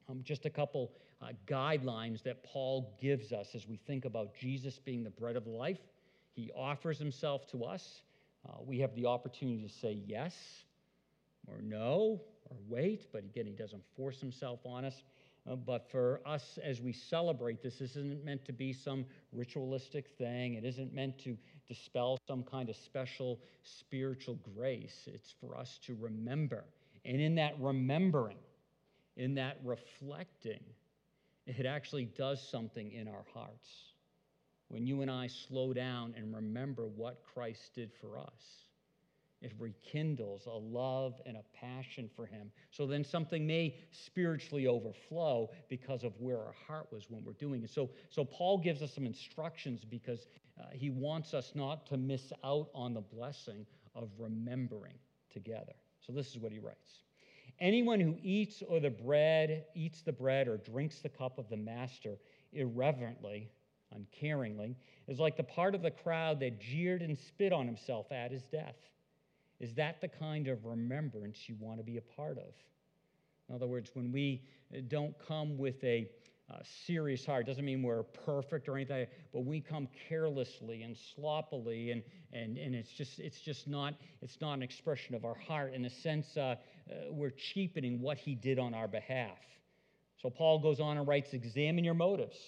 Um, 0.09 0.21
just 0.23 0.47
a 0.47 0.51
couple 0.51 0.93
uh, 1.21 1.29
guidelines 1.47 2.23
that 2.23 2.43
Paul 2.43 2.97
gives 3.01 3.33
us 3.33 3.49
as 3.55 3.67
we 3.67 3.77
think 3.77 4.05
about 4.05 4.35
Jesus 4.35 4.79
being 4.79 5.05
the 5.05 5.11
bread 5.11 5.37
of 5.37 5.47
life. 5.47 5.81
He 6.33 6.51
offers 6.57 6.99
himself 6.99 7.47
to 7.49 7.65
us. 7.65 8.03
Uh, 8.49 8.59
we 8.65 8.79
have 8.79 8.95
the 8.95 9.07
opportunity 9.07 9.67
to 9.67 9.69
say 9.69 9.99
yes 10.07 10.35
or 11.51 11.61
no 11.63 12.21
or 12.51 12.57
wait, 12.69 13.07
but 13.13 13.25
again, 13.25 13.47
he 13.47 13.53
doesn't 13.53 13.83
force 13.97 14.21
himself 14.21 14.61
on 14.65 14.85
us. 14.85 15.03
Uh, 15.49 15.57
but 15.57 15.91
for 15.91 16.21
us, 16.27 16.59
as 16.63 16.81
we 16.81 16.93
celebrate 16.93 17.63
this, 17.63 17.79
this 17.79 17.97
isn't 17.97 18.25
meant 18.25 18.45
to 18.45 18.53
be 18.53 18.73
some 18.73 19.05
ritualistic 19.33 20.09
thing. 20.19 20.55
It 20.55 20.65
isn't 20.65 20.93
meant 20.93 21.19
to 21.21 21.37
dispel 21.67 22.19
some 22.27 22.43
kind 22.43 22.69
of 22.69 22.77
special 22.77 23.41
spiritual 23.63 24.39
grace. 24.55 25.07
It's 25.07 25.35
for 25.41 25.57
us 25.57 25.79
to 25.87 25.97
remember. 26.01 26.65
And 27.05 27.21
in 27.21 27.35
that 27.37 27.55
remembering, 27.61 28.39
in 29.17 29.35
that 29.35 29.59
reflecting, 29.65 30.61
it 31.47 31.65
actually 31.65 32.05
does 32.05 32.47
something 32.47 32.93
in 32.93 33.09
our 33.09 33.25
hearts. 33.33 33.69
When 34.69 34.87
you 34.87 35.01
and 35.01 35.11
I 35.11 35.29
slow 35.29 35.73
down 35.73 36.15
and 36.17 36.35
remember 36.35 36.87
what 36.87 37.23
Christ 37.33 37.71
did 37.75 37.91
for 38.01 38.19
us, 38.19 38.68
It 39.41 39.53
rekindles 39.59 40.47
a 40.47 40.51
love 40.51 41.21
and 41.25 41.37
a 41.37 41.45
passion 41.55 42.11
for 42.17 42.27
Him. 42.27 42.51
So 42.71 42.87
then 42.87 43.05
something 43.05 43.47
may 43.47 43.77
spiritually 43.93 44.67
overflow 44.67 45.51
because 45.69 46.03
of 46.03 46.13
where 46.21 46.39
our 46.39 46.55
heart 46.67 46.89
was 46.91 47.05
when 47.09 47.25
we're 47.25 47.35
doing 47.35 47.63
it. 47.63 47.71
So, 47.71 47.91
so 48.11 48.25
Paul 48.25 48.59
gives 48.59 48.83
us 48.83 48.95
some 48.95 49.07
instructions 49.07 49.85
because 49.85 50.27
uh, 50.59 50.65
he 50.73 50.91
wants 50.91 51.35
us 51.35 51.53
not 51.55 51.87
to 51.87 51.97
miss 51.97 52.33
out 52.43 52.69
on 52.75 52.95
the 52.95 53.01
blessing 53.01 53.65
of 53.95 54.11
remembering 54.19 54.99
together. 55.33 55.75
So 56.05 56.13
this 56.13 56.31
is 56.31 56.39
what 56.39 56.51
he 56.51 56.59
writes. 56.59 57.03
Anyone 57.61 58.01
who 58.01 58.17
eats 58.23 58.63
or 58.67 58.81
the 58.81 58.91
bread, 58.91 59.65
eats 59.75 60.03
the 60.03 60.13
bread 60.13 60.49
or 60.49 60.57
drinks 60.59 61.01
the 61.01 61.09
cup 61.09 61.39
of 61.39 61.49
the 61.49 61.57
master 61.57 62.19
irreverently, 62.53 63.51
uncaringly, 63.95 64.75
is 65.07 65.19
like 65.19 65.37
the 65.37 65.43
part 65.43 65.75
of 65.75 65.83
the 65.83 65.91
crowd 65.91 66.41
that 66.41 66.61
jeered 66.61 67.03
and 67.03 67.17
spit 67.19 67.53
on 67.53 67.67
himself 67.67 68.11
at 68.11 68.31
his 68.31 68.43
death. 68.43 68.77
Is 69.61 69.75
that 69.75 70.01
the 70.01 70.09
kind 70.09 70.49
of 70.49 70.65
remembrance 70.65 71.49
you 71.49 71.57
want 71.59 71.79
to 71.79 71.85
be 71.85 71.97
a 71.97 72.03
part 72.03 72.39
of? 72.39 72.55
In 73.49 73.55
other 73.55 73.67
words, 73.67 73.91
when 73.95 74.13
we 74.13 74.43
don't 74.89 75.15
come 75.27 75.59
with 75.59 75.83
a 75.83 76.09
uh, 76.51 76.59
serious 76.87 77.27
heart, 77.27 77.47
doesn't 77.47 77.65
mean 77.65 77.83
we're 77.83 78.05
perfect 78.05 78.69
or 78.69 78.77
anything, 78.77 79.07
but 79.33 79.45
we 79.45 79.61
come 79.61 79.89
carelessly 80.09 80.83
and 80.83 80.97
sloppily, 81.15 81.91
and, 81.91 82.03
and, 82.33 82.57
and 82.57 82.75
it's, 82.75 82.91
just, 82.91 83.19
it's 83.19 83.41
just 83.41 83.67
not, 83.67 83.95
it's 84.23 84.41
not 84.41 84.55
an 84.55 84.63
expression 84.63 85.15
of 85.15 85.25
our 85.25 85.35
heart. 85.35 85.75
In 85.75 85.85
a 85.85 85.91
sense, 85.91 86.37
uh, 86.37 86.41
uh, 86.41 86.95
we're 87.11 87.35
cheapening 87.53 88.01
what 88.01 88.17
he 88.17 88.35
did 88.35 88.59
on 88.59 88.75
our 88.75 88.89
behalf. 88.89 89.39
So 90.23 90.31
Paul 90.31 90.59
goes 90.61 90.81
on 90.81 90.97
and 90.97 91.07
writes 91.07 91.33
Examine 91.33 91.85
your 91.85 91.95
motives, 91.95 92.39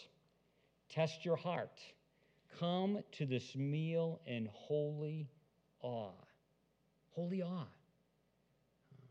test 0.90 1.24
your 1.24 1.36
heart, 1.36 1.78
come 2.58 3.02
to 3.18 3.26
this 3.26 3.54
meal 3.54 4.20
in 4.26 4.48
holy 4.52 5.28
awe 5.82 6.12
holy 7.10 7.42
awe. 7.42 7.62
Uh, 7.62 9.06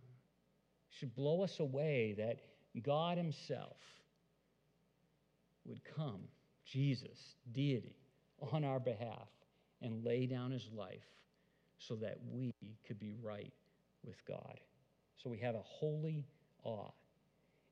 should 0.89 1.15
blow 1.15 1.43
us 1.43 1.59
away 1.59 2.15
that 2.17 2.39
God 2.83 3.17
Himself 3.17 3.77
would 5.65 5.81
come, 5.95 6.21
Jesus, 6.65 7.35
deity, 7.51 7.95
on 8.53 8.63
our 8.63 8.79
behalf 8.79 9.27
and 9.81 10.03
lay 10.03 10.25
down 10.25 10.51
His 10.51 10.69
life 10.75 11.05
so 11.77 11.95
that 11.95 12.17
we 12.31 12.53
could 12.87 12.99
be 12.99 13.15
right 13.21 13.53
with 14.03 14.17
God. 14.27 14.59
So 15.23 15.29
we 15.29 15.37
have 15.39 15.55
a 15.55 15.63
holy 15.63 16.25
awe. 16.63 16.91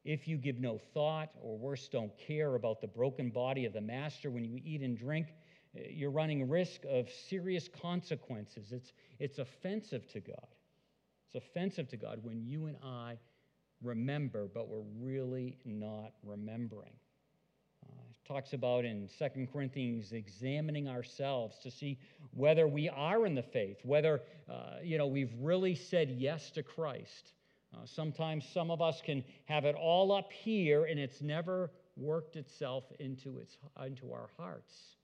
If 0.05 0.27
you 0.27 0.37
give 0.37 0.59
no 0.59 0.79
thought, 0.93 1.29
or 1.41 1.57
worse, 1.57 1.89
don't 1.89 2.11
care 2.27 2.55
about 2.55 2.79
the 2.79 2.87
broken 2.87 3.29
body 3.29 3.65
of 3.65 3.73
the 3.73 3.81
Master 3.81 4.29
when 4.29 4.45
you 4.45 4.59
eat 4.63 4.81
and 4.81 4.97
drink, 4.97 5.27
you're 5.89 6.11
running 6.11 6.49
risk 6.49 6.81
of 6.89 7.09
serious 7.09 7.69
consequences. 7.81 8.71
It's, 8.71 8.93
it's 9.19 9.39
offensive 9.39 10.07
to 10.09 10.19
God. 10.19 10.47
It's 11.25 11.35
offensive 11.35 11.87
to 11.89 11.97
God 11.97 12.19
when 12.23 12.45
you 12.45 12.67
and 12.67 12.77
I 12.83 13.17
remember, 13.81 14.47
but 14.53 14.69
we're 14.69 14.85
really 14.99 15.57
not 15.65 16.13
remembering. 16.23 16.93
Uh, 17.85 17.93
talks 18.27 18.53
about 18.53 18.85
in 18.85 19.07
Second 19.17 19.51
Corinthians 19.51 20.11
examining 20.11 20.87
ourselves 20.87 21.57
to 21.59 21.71
see 21.71 21.99
whether 22.31 22.67
we 22.67 22.89
are 22.89 23.25
in 23.25 23.35
the 23.35 23.43
faith, 23.43 23.77
whether 23.83 24.21
uh, 24.49 24.77
you 24.83 24.97
know 24.97 25.07
we've 25.07 25.33
really 25.39 25.75
said 25.75 26.09
yes 26.09 26.51
to 26.51 26.63
Christ. 26.63 27.33
Uh, 27.73 27.85
sometimes 27.85 28.47
some 28.53 28.71
of 28.71 28.81
us 28.81 29.01
can 29.01 29.23
have 29.45 29.65
it 29.65 29.75
all 29.75 30.11
up 30.11 30.31
here 30.31 30.85
and 30.85 30.99
it's 30.99 31.21
never 31.21 31.69
worked 31.97 32.35
itself 32.35 32.85
into, 32.99 33.39
its, 33.39 33.57
into 33.85 34.11
our 34.13 34.29
hearts. 34.37 34.96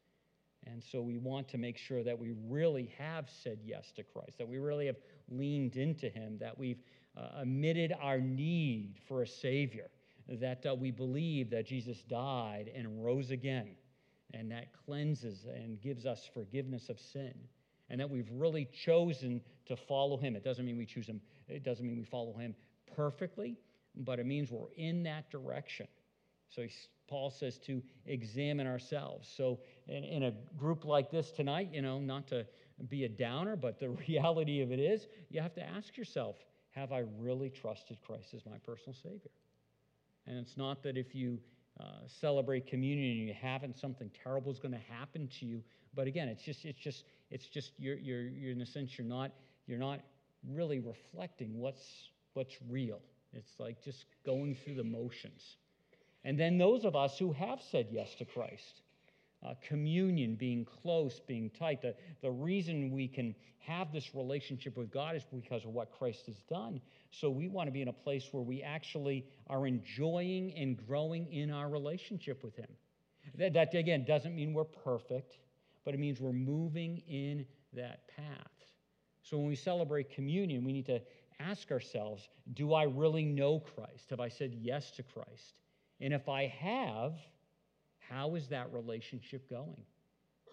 And 0.65 0.83
so 0.83 1.01
we 1.01 1.17
want 1.17 1.47
to 1.49 1.57
make 1.57 1.77
sure 1.77 2.03
that 2.03 2.17
we 2.17 2.33
really 2.47 2.93
have 2.97 3.29
said 3.43 3.59
yes 3.63 3.91
to 3.95 4.03
Christ, 4.03 4.37
that 4.37 4.47
we 4.47 4.57
really 4.57 4.85
have 4.85 4.97
leaned 5.29 5.75
into 5.75 6.09
Him, 6.09 6.37
that 6.39 6.57
we've 6.57 6.81
uh, 7.17 7.41
admitted 7.41 7.93
our 8.01 8.19
need 8.19 8.95
for 9.07 9.21
a 9.23 9.27
Savior, 9.27 9.89
that 10.27 10.65
uh, 10.65 10.73
we 10.73 10.91
believe 10.91 11.49
that 11.49 11.65
Jesus 11.65 12.01
died 12.03 12.71
and 12.73 13.03
rose 13.03 13.31
again, 13.31 13.75
and 14.33 14.51
that 14.51 14.67
cleanses 14.85 15.45
and 15.53 15.81
gives 15.81 16.05
us 16.05 16.29
forgiveness 16.33 16.89
of 16.89 16.99
sin, 16.99 17.33
and 17.89 17.99
that 17.99 18.09
we've 18.09 18.29
really 18.31 18.67
chosen 18.85 19.41
to 19.65 19.75
follow 19.75 20.17
Him. 20.17 20.35
It 20.35 20.43
doesn't 20.43 20.65
mean 20.65 20.77
we 20.77 20.85
choose 20.85 21.07
Him, 21.07 21.21
it 21.47 21.63
doesn't 21.63 21.85
mean 21.85 21.97
we 21.97 22.05
follow 22.05 22.33
Him 22.33 22.55
perfectly, 22.95 23.57
but 23.95 24.19
it 24.19 24.25
means 24.25 24.49
we're 24.49 24.71
in 24.77 25.03
that 25.03 25.29
direction. 25.29 25.87
So 26.49 26.65
Paul 27.07 27.29
says 27.29 27.57
to 27.59 27.81
examine 28.05 28.67
ourselves. 28.67 29.31
So, 29.35 29.59
in, 29.87 30.03
in, 30.03 30.23
a 30.23 30.33
group 30.57 30.85
like 30.85 31.11
this 31.11 31.31
tonight, 31.31 31.69
you 31.71 31.81
know, 31.81 31.99
not 31.99 32.27
to 32.27 32.45
be 32.89 33.03
a 33.03 33.09
downer, 33.09 33.55
but 33.55 33.79
the 33.79 33.89
reality 34.07 34.61
of 34.61 34.71
it 34.71 34.79
is, 34.79 35.07
you 35.29 35.41
have 35.41 35.53
to 35.55 35.63
ask 35.63 35.97
yourself, 35.97 36.37
have 36.71 36.91
I 36.91 37.03
really 37.19 37.49
trusted 37.49 37.97
Christ 38.01 38.33
as 38.33 38.45
my 38.45 38.57
personal 38.65 38.95
Savior? 38.95 39.31
And 40.25 40.37
it's 40.37 40.57
not 40.57 40.81
that 40.83 40.97
if 40.97 41.13
you 41.13 41.39
uh, 41.79 42.07
celebrate 42.07 42.67
communion 42.67 43.17
and 43.17 43.27
you 43.27 43.33
haven't, 43.39 43.77
something 43.77 44.09
terrible 44.23 44.51
is 44.51 44.59
going 44.59 44.73
to 44.73 44.93
happen 44.93 45.27
to 45.39 45.45
you. 45.45 45.61
But 45.93 46.07
again, 46.07 46.27
it's 46.27 46.43
just, 46.43 46.65
it's 46.65 46.79
just, 46.79 47.03
it's 47.29 47.47
just, 47.47 47.71
you're, 47.77 47.97
you're, 47.97 48.27
you're 48.27 48.51
in 48.51 48.61
a 48.61 48.65
sense, 48.65 48.97
you're 48.97 49.07
not, 49.07 49.31
you're 49.67 49.79
not 49.79 49.99
really 50.47 50.79
reflecting 50.79 51.57
what's, 51.59 52.09
what's 52.33 52.55
real. 52.69 52.99
It's 53.33 53.59
like 53.59 53.83
just 53.83 54.05
going 54.25 54.55
through 54.55 54.75
the 54.75 54.83
motions. 54.83 55.57
And 56.23 56.39
then 56.39 56.57
those 56.57 56.85
of 56.85 56.95
us 56.95 57.17
who 57.17 57.33
have 57.33 57.61
said 57.61 57.87
yes 57.91 58.15
to 58.15 58.25
Christ. 58.25 58.81
Uh, 59.43 59.53
communion, 59.67 60.35
being 60.35 60.65
close, 60.65 61.19
being 61.19 61.49
tight. 61.49 61.81
The, 61.81 61.95
the 62.21 62.31
reason 62.31 62.91
we 62.91 63.09
can 63.09 63.35
have 63.59 63.91
this 63.91 64.15
relationship 64.15 64.77
with 64.77 64.89
God 64.91 65.15
is 65.15 65.23
because 65.23 65.65
of 65.65 65.71
what 65.71 65.91
Christ 65.91 66.27
has 66.27 66.41
done. 66.49 66.79
So 67.11 67.29
we 67.29 67.47
want 67.47 67.67
to 67.67 67.71
be 67.71 67.81
in 67.81 67.89
a 67.89 67.93
place 67.93 68.29
where 68.31 68.43
we 68.43 68.61
actually 68.61 69.25
are 69.47 69.67
enjoying 69.67 70.53
and 70.53 70.77
growing 70.87 71.31
in 71.31 71.51
our 71.51 71.69
relationship 71.69 72.43
with 72.43 72.55
Him. 72.55 72.69
That, 73.37 73.53
that 73.53 73.73
again, 73.73 74.05
doesn't 74.05 74.35
mean 74.35 74.53
we're 74.53 74.63
perfect, 74.63 75.37
but 75.83 75.93
it 75.93 75.99
means 75.99 76.19
we're 76.19 76.33
moving 76.33 77.01
in 77.07 77.45
that 77.73 78.07
path. 78.15 78.51
So 79.23 79.37
when 79.37 79.47
we 79.47 79.55
celebrate 79.55 80.09
communion, 80.13 80.63
we 80.63 80.73
need 80.73 80.85
to 80.87 81.01
ask 81.39 81.71
ourselves 81.71 82.29
do 82.53 82.73
I 82.73 82.83
really 82.83 83.25
know 83.25 83.59
Christ? 83.59 84.09
Have 84.09 84.19
I 84.19 84.29
said 84.29 84.53
yes 84.53 84.91
to 84.91 85.03
Christ? 85.03 85.55
And 86.01 86.13
if 86.13 86.27
I 86.27 86.47
have, 86.47 87.13
how 88.09 88.35
is 88.35 88.47
that 88.49 88.71
relationship 88.73 89.49
going? 89.49 89.83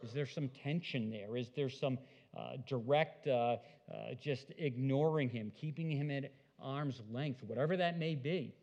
Is 0.02 0.12
there 0.12 0.26
some 0.26 0.48
tension 0.48 1.10
there? 1.10 1.36
Is 1.36 1.50
there 1.54 1.68
some 1.68 1.98
uh, 2.36 2.52
direct 2.66 3.26
uh, 3.26 3.56
uh, 3.92 4.14
just 4.20 4.52
ignoring 4.56 5.28
him, 5.28 5.52
keeping 5.54 5.90
him 5.90 6.10
at 6.10 6.32
arm's 6.60 7.00
length, 7.10 7.42
whatever 7.44 7.76
that 7.76 7.98
may 7.98 8.14
be? 8.14 8.54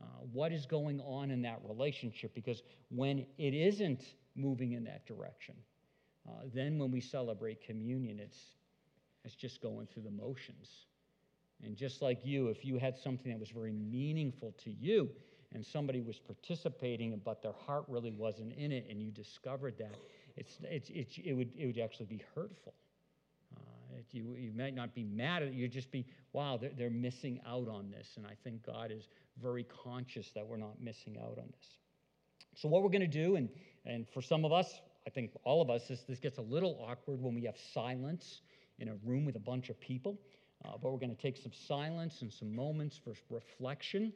Uh, 0.00 0.06
what 0.32 0.52
is 0.52 0.66
going 0.66 1.00
on 1.00 1.30
in 1.30 1.42
that 1.42 1.60
relationship? 1.66 2.34
Because 2.34 2.62
when 2.90 3.24
it 3.38 3.54
isn't 3.54 4.02
moving 4.34 4.72
in 4.72 4.84
that 4.84 5.06
direction, 5.06 5.54
uh, 6.28 6.44
then 6.52 6.78
when 6.78 6.90
we 6.90 7.00
celebrate 7.00 7.64
communion, 7.64 8.18
it's, 8.18 8.38
it's 9.24 9.34
just 9.34 9.62
going 9.62 9.86
through 9.86 10.02
the 10.02 10.10
motions. 10.10 10.86
And 11.62 11.76
just 11.76 12.02
like 12.02 12.24
you, 12.24 12.48
if 12.48 12.64
you 12.64 12.78
had 12.78 12.98
something 12.98 13.30
that 13.30 13.38
was 13.38 13.50
very 13.50 13.72
meaningful 13.72 14.54
to 14.64 14.70
you, 14.70 15.10
and 15.54 15.64
somebody 15.64 16.00
was 16.00 16.18
participating, 16.18 17.20
but 17.24 17.42
their 17.42 17.52
heart 17.66 17.84
really 17.88 18.10
wasn't 18.10 18.52
in 18.54 18.72
it, 18.72 18.86
and 18.90 19.02
you 19.02 19.10
discovered 19.10 19.74
that, 19.78 19.94
it's, 20.36 20.58
it's, 20.62 20.90
it's, 20.90 21.18
it, 21.22 21.32
would, 21.32 21.50
it 21.56 21.66
would 21.66 21.78
actually 21.78 22.06
be 22.06 22.22
hurtful. 22.34 22.74
Uh, 23.54 23.98
it, 23.98 24.06
you, 24.12 24.34
you 24.38 24.52
might 24.56 24.74
not 24.74 24.94
be 24.94 25.04
mad 25.04 25.42
at 25.42 25.48
it, 25.48 25.54
you'd 25.54 25.72
just 25.72 25.90
be, 25.90 26.06
wow, 26.32 26.56
they're, 26.60 26.72
they're 26.76 26.90
missing 26.90 27.40
out 27.46 27.68
on 27.68 27.90
this. 27.90 28.08
And 28.16 28.26
I 28.26 28.34
think 28.42 28.64
God 28.64 28.90
is 28.90 29.08
very 29.42 29.64
conscious 29.64 30.30
that 30.34 30.46
we're 30.46 30.56
not 30.56 30.80
missing 30.80 31.18
out 31.18 31.38
on 31.38 31.48
this. 31.58 31.66
So, 32.54 32.68
what 32.68 32.82
we're 32.82 32.90
going 32.90 33.00
to 33.00 33.06
do, 33.06 33.36
and, 33.36 33.48
and 33.86 34.06
for 34.12 34.22
some 34.22 34.44
of 34.44 34.52
us, 34.52 34.80
I 35.06 35.10
think 35.10 35.32
all 35.44 35.60
of 35.60 35.70
us, 35.70 35.88
this, 35.88 36.02
this 36.08 36.18
gets 36.18 36.38
a 36.38 36.42
little 36.42 36.84
awkward 36.88 37.20
when 37.20 37.34
we 37.34 37.42
have 37.44 37.56
silence 37.72 38.42
in 38.78 38.88
a 38.88 38.94
room 39.04 39.24
with 39.24 39.36
a 39.36 39.40
bunch 39.40 39.68
of 39.68 39.80
people. 39.80 40.18
Uh, 40.64 40.72
but 40.80 40.92
we're 40.92 40.98
going 40.98 41.14
to 41.14 41.20
take 41.20 41.36
some 41.36 41.52
silence 41.52 42.22
and 42.22 42.32
some 42.32 42.54
moments 42.54 43.00
for 43.02 43.14
reflection 43.30 44.12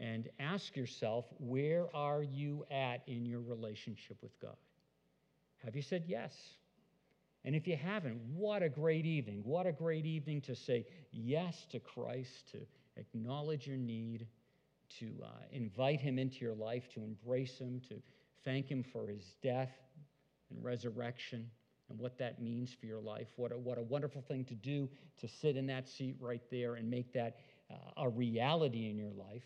and 0.00 0.28
ask 0.38 0.76
yourself 0.76 1.26
where 1.38 1.86
are 1.94 2.22
you 2.22 2.64
at 2.70 3.02
in 3.06 3.24
your 3.26 3.40
relationship 3.40 4.16
with 4.22 4.38
God? 4.40 4.56
Have 5.64 5.74
you 5.74 5.82
said 5.82 6.04
yes? 6.06 6.32
And 7.44 7.54
if 7.54 7.66
you 7.68 7.76
haven't, 7.76 8.20
what 8.34 8.62
a 8.62 8.68
great 8.68 9.06
evening. 9.06 9.40
What 9.44 9.66
a 9.66 9.72
great 9.72 10.04
evening 10.04 10.40
to 10.42 10.54
say 10.54 10.84
yes 11.12 11.66
to 11.70 11.78
Christ, 11.78 12.50
to 12.52 12.58
acknowledge 12.96 13.66
your 13.66 13.76
need, 13.76 14.26
to 14.98 15.12
uh, 15.24 15.28
invite 15.52 16.00
him 16.00 16.18
into 16.18 16.38
your 16.44 16.54
life, 16.54 16.88
to 16.94 17.00
embrace 17.00 17.58
him, 17.58 17.80
to 17.88 18.02
thank 18.44 18.68
him 18.68 18.84
for 18.92 19.06
his 19.06 19.36
death 19.42 19.70
and 20.50 20.62
resurrection 20.62 21.48
and 21.88 21.98
what 21.98 22.18
that 22.18 22.42
means 22.42 22.74
for 22.78 22.86
your 22.86 23.00
life. 23.00 23.28
What 23.36 23.52
a, 23.52 23.56
what 23.56 23.78
a 23.78 23.82
wonderful 23.82 24.22
thing 24.22 24.44
to 24.46 24.54
do 24.54 24.88
to 25.18 25.28
sit 25.28 25.56
in 25.56 25.66
that 25.68 25.88
seat 25.88 26.16
right 26.20 26.42
there 26.50 26.74
and 26.74 26.90
make 26.90 27.12
that 27.12 27.36
uh, 27.70 28.02
a 28.02 28.08
reality 28.08 28.90
in 28.90 28.96
your 28.96 29.12
life. 29.12 29.44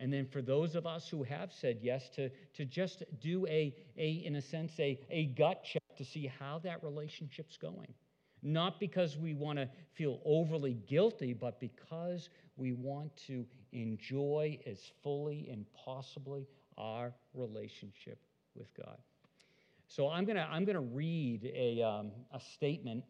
And 0.00 0.12
then 0.12 0.26
for 0.26 0.42
those 0.42 0.74
of 0.76 0.86
us 0.86 1.08
who 1.08 1.22
have 1.24 1.52
said 1.52 1.78
yes, 1.82 2.08
to, 2.16 2.30
to 2.54 2.64
just 2.64 3.04
do 3.20 3.46
a, 3.46 3.74
a, 3.98 4.10
in 4.26 4.36
a 4.36 4.42
sense, 4.42 4.72
a, 4.80 4.98
a 5.10 5.26
gut 5.26 5.62
check 5.62 5.82
to 5.98 6.04
see 6.04 6.26
how 6.40 6.58
that 6.64 6.82
relationship's 6.82 7.58
going. 7.58 7.94
not 8.42 8.80
because 8.80 9.16
we 9.18 9.34
want 9.34 9.58
to 9.58 9.68
feel 9.94 10.20
overly 10.24 10.74
guilty, 10.88 11.32
but 11.34 11.60
because 11.60 12.30
we 12.56 12.72
want 12.72 13.14
to 13.26 13.46
enjoy 13.72 14.58
as 14.66 14.78
fully 15.02 15.48
and 15.50 15.66
possibly 15.74 16.46
our 16.78 17.12
relationship 17.34 18.18
with 18.54 18.68
God. 18.74 18.98
So 19.88 20.08
I'm 20.08 20.24
going 20.24 20.36
to 20.36 20.42
I'm 20.44 20.64
gonna 20.64 20.80
read 20.80 21.44
a, 21.54 21.82
um, 21.82 22.12
a 22.32 22.40
statement, 22.54 23.04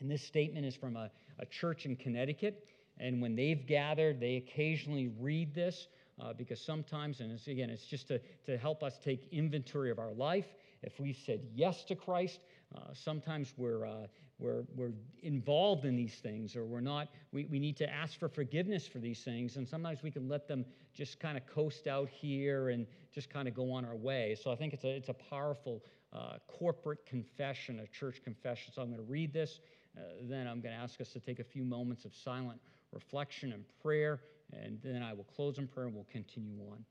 and 0.00 0.10
this 0.10 0.22
statement 0.22 0.66
is 0.66 0.74
from 0.74 0.96
a, 0.96 1.10
a 1.38 1.46
church 1.46 1.86
in 1.86 1.96
Connecticut. 1.96 2.66
And 2.98 3.22
when 3.22 3.34
they've 3.36 3.66
gathered, 3.66 4.20
they 4.20 4.36
occasionally 4.36 5.10
read 5.20 5.54
this 5.54 5.88
uh, 6.20 6.32
because 6.32 6.60
sometimes, 6.60 7.20
and 7.20 7.32
it's, 7.32 7.46
again, 7.46 7.70
it's 7.70 7.84
just 7.84 8.08
to, 8.08 8.20
to 8.46 8.56
help 8.58 8.82
us 8.82 8.98
take 9.02 9.28
inventory 9.32 9.90
of 9.90 9.98
our 9.98 10.12
life. 10.12 10.46
If 10.82 10.98
we've 10.98 11.16
said 11.16 11.40
yes 11.54 11.84
to 11.84 11.94
Christ, 11.94 12.40
uh, 12.74 12.80
sometimes 12.92 13.52
we're, 13.56 13.86
uh, 13.86 14.06
we're, 14.38 14.64
we're 14.74 14.92
involved 15.22 15.84
in 15.84 15.96
these 15.96 16.14
things 16.14 16.56
or 16.56 16.64
we're 16.64 16.80
not, 16.80 17.08
we, 17.32 17.44
we 17.46 17.58
need 17.58 17.76
to 17.78 17.92
ask 17.92 18.18
for 18.18 18.28
forgiveness 18.28 18.86
for 18.86 18.98
these 18.98 19.22
things. 19.22 19.56
And 19.56 19.68
sometimes 19.68 20.02
we 20.02 20.10
can 20.10 20.28
let 20.28 20.48
them 20.48 20.64
just 20.94 21.20
kind 21.20 21.36
of 21.36 21.46
coast 21.46 21.86
out 21.86 22.08
here 22.08 22.70
and 22.70 22.86
just 23.12 23.30
kind 23.30 23.48
of 23.48 23.54
go 23.54 23.72
on 23.72 23.84
our 23.84 23.96
way. 23.96 24.36
So 24.42 24.50
I 24.50 24.56
think 24.56 24.72
it's 24.72 24.84
a, 24.84 24.88
it's 24.88 25.10
a 25.10 25.14
powerful 25.14 25.82
uh, 26.12 26.38
corporate 26.48 27.04
confession, 27.06 27.80
a 27.80 27.86
church 27.86 28.22
confession. 28.24 28.72
So 28.74 28.82
I'm 28.82 28.88
going 28.88 29.04
to 29.04 29.10
read 29.10 29.32
this. 29.32 29.60
Uh, 29.96 30.02
then 30.22 30.46
I'm 30.46 30.60
going 30.60 30.74
to 30.74 30.80
ask 30.80 31.00
us 31.00 31.10
to 31.10 31.20
take 31.20 31.40
a 31.40 31.44
few 31.44 31.64
moments 31.64 32.04
of 32.04 32.14
silent 32.14 32.60
reflection 32.92 33.52
and 33.52 33.64
prayer, 33.82 34.20
and 34.52 34.78
then 34.82 35.02
I 35.02 35.12
will 35.12 35.24
close 35.24 35.58
in 35.58 35.66
prayer 35.66 35.86
and 35.86 35.94
we'll 35.94 36.06
continue 36.10 36.60
on. 36.70 36.84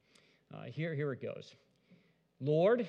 Uh, 0.53 0.63
here, 0.63 0.95
here 0.95 1.11
it 1.11 1.21
goes. 1.21 1.55
Lord, 2.39 2.87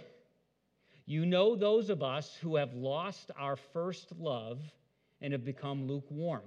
you 1.06 1.26
know 1.26 1.56
those 1.56 1.90
of 1.90 2.02
us 2.02 2.36
who 2.40 2.56
have 2.56 2.72
lost 2.74 3.30
our 3.38 3.56
first 3.56 4.12
love 4.18 4.60
and 5.20 5.32
have 5.32 5.44
become 5.44 5.86
lukewarm. 5.86 6.42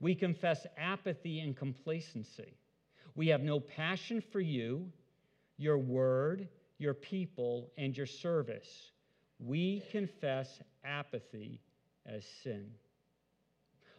We 0.00 0.14
confess 0.14 0.66
apathy 0.76 1.40
and 1.40 1.56
complacency. 1.56 2.56
We 3.14 3.28
have 3.28 3.42
no 3.42 3.60
passion 3.60 4.20
for 4.32 4.40
you, 4.40 4.90
your 5.56 5.78
word, 5.78 6.48
your 6.78 6.94
people, 6.94 7.70
and 7.78 7.96
your 7.96 8.06
service. 8.06 8.90
We 9.38 9.82
confess 9.90 10.60
apathy 10.84 11.60
as 12.06 12.24
sin. 12.42 12.66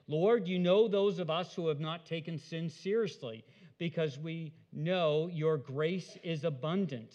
Lord, 0.07 0.47
you 0.47 0.59
know 0.59 0.87
those 0.87 1.19
of 1.19 1.29
us 1.29 1.53
who 1.55 1.67
have 1.67 1.79
not 1.79 2.05
taken 2.05 2.37
sin 2.37 2.69
seriously 2.69 3.43
because 3.77 4.19
we 4.19 4.53
know 4.71 5.29
your 5.31 5.57
grace 5.57 6.17
is 6.23 6.43
abundant. 6.43 7.13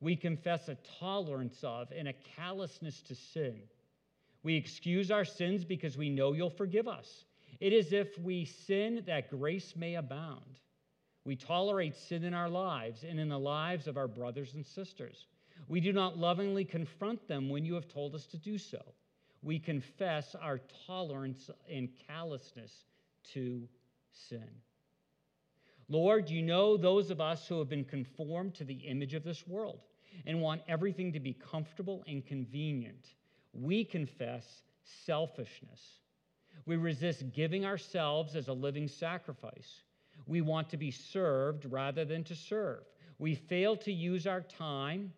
We 0.00 0.16
confess 0.16 0.68
a 0.68 0.76
tolerance 1.00 1.58
of 1.62 1.90
and 1.96 2.08
a 2.08 2.14
callousness 2.36 3.00
to 3.02 3.14
sin. 3.14 3.62
We 4.42 4.56
excuse 4.56 5.10
our 5.10 5.24
sins 5.24 5.64
because 5.64 5.96
we 5.96 6.10
know 6.10 6.32
you'll 6.32 6.50
forgive 6.50 6.86
us. 6.86 7.24
It 7.60 7.72
is 7.72 7.92
if 7.92 8.18
we 8.18 8.44
sin 8.44 9.04
that 9.06 9.30
grace 9.30 9.74
may 9.76 9.94
abound. 9.94 10.60
We 11.24 11.36
tolerate 11.36 11.94
sin 11.94 12.24
in 12.24 12.34
our 12.34 12.48
lives 12.48 13.04
and 13.08 13.20
in 13.20 13.28
the 13.28 13.38
lives 13.38 13.86
of 13.86 13.96
our 13.96 14.08
brothers 14.08 14.54
and 14.54 14.66
sisters. 14.66 15.26
We 15.68 15.80
do 15.80 15.92
not 15.92 16.18
lovingly 16.18 16.64
confront 16.64 17.28
them 17.28 17.48
when 17.48 17.64
you 17.64 17.74
have 17.74 17.86
told 17.86 18.14
us 18.14 18.26
to 18.26 18.36
do 18.36 18.58
so 18.58 18.82
we 19.42 19.58
confess 19.58 20.34
our 20.40 20.60
tolerance 20.86 21.50
and 21.70 21.88
callousness 22.08 22.72
to 23.34 23.68
sin. 24.12 24.48
Lord, 25.88 26.30
you 26.30 26.42
know 26.42 26.76
those 26.76 27.10
of 27.10 27.20
us 27.20 27.46
who 27.46 27.58
have 27.58 27.68
been 27.68 27.84
conformed 27.84 28.54
to 28.54 28.64
the 28.64 28.74
image 28.74 29.14
of 29.14 29.24
this 29.24 29.46
world 29.46 29.80
and 30.26 30.40
want 30.40 30.62
everything 30.68 31.12
to 31.12 31.20
be 31.20 31.32
comfortable 31.34 32.04
and 32.06 32.24
convenient. 32.24 33.08
We 33.52 33.84
confess 33.84 34.62
selfishness. 35.04 35.80
We 36.64 36.76
resist 36.76 37.32
giving 37.32 37.64
ourselves 37.64 38.36
as 38.36 38.48
a 38.48 38.52
living 38.52 38.88
sacrifice. 38.88 39.82
We 40.26 40.40
want 40.40 40.68
to 40.70 40.76
be 40.76 40.90
served 40.90 41.66
rather 41.70 42.04
than 42.04 42.24
to 42.24 42.36
serve. 42.36 42.84
We 43.18 43.34
fail 43.34 43.76
to 43.78 43.92
use 43.92 44.26
our 44.26 44.42
time 44.42 45.12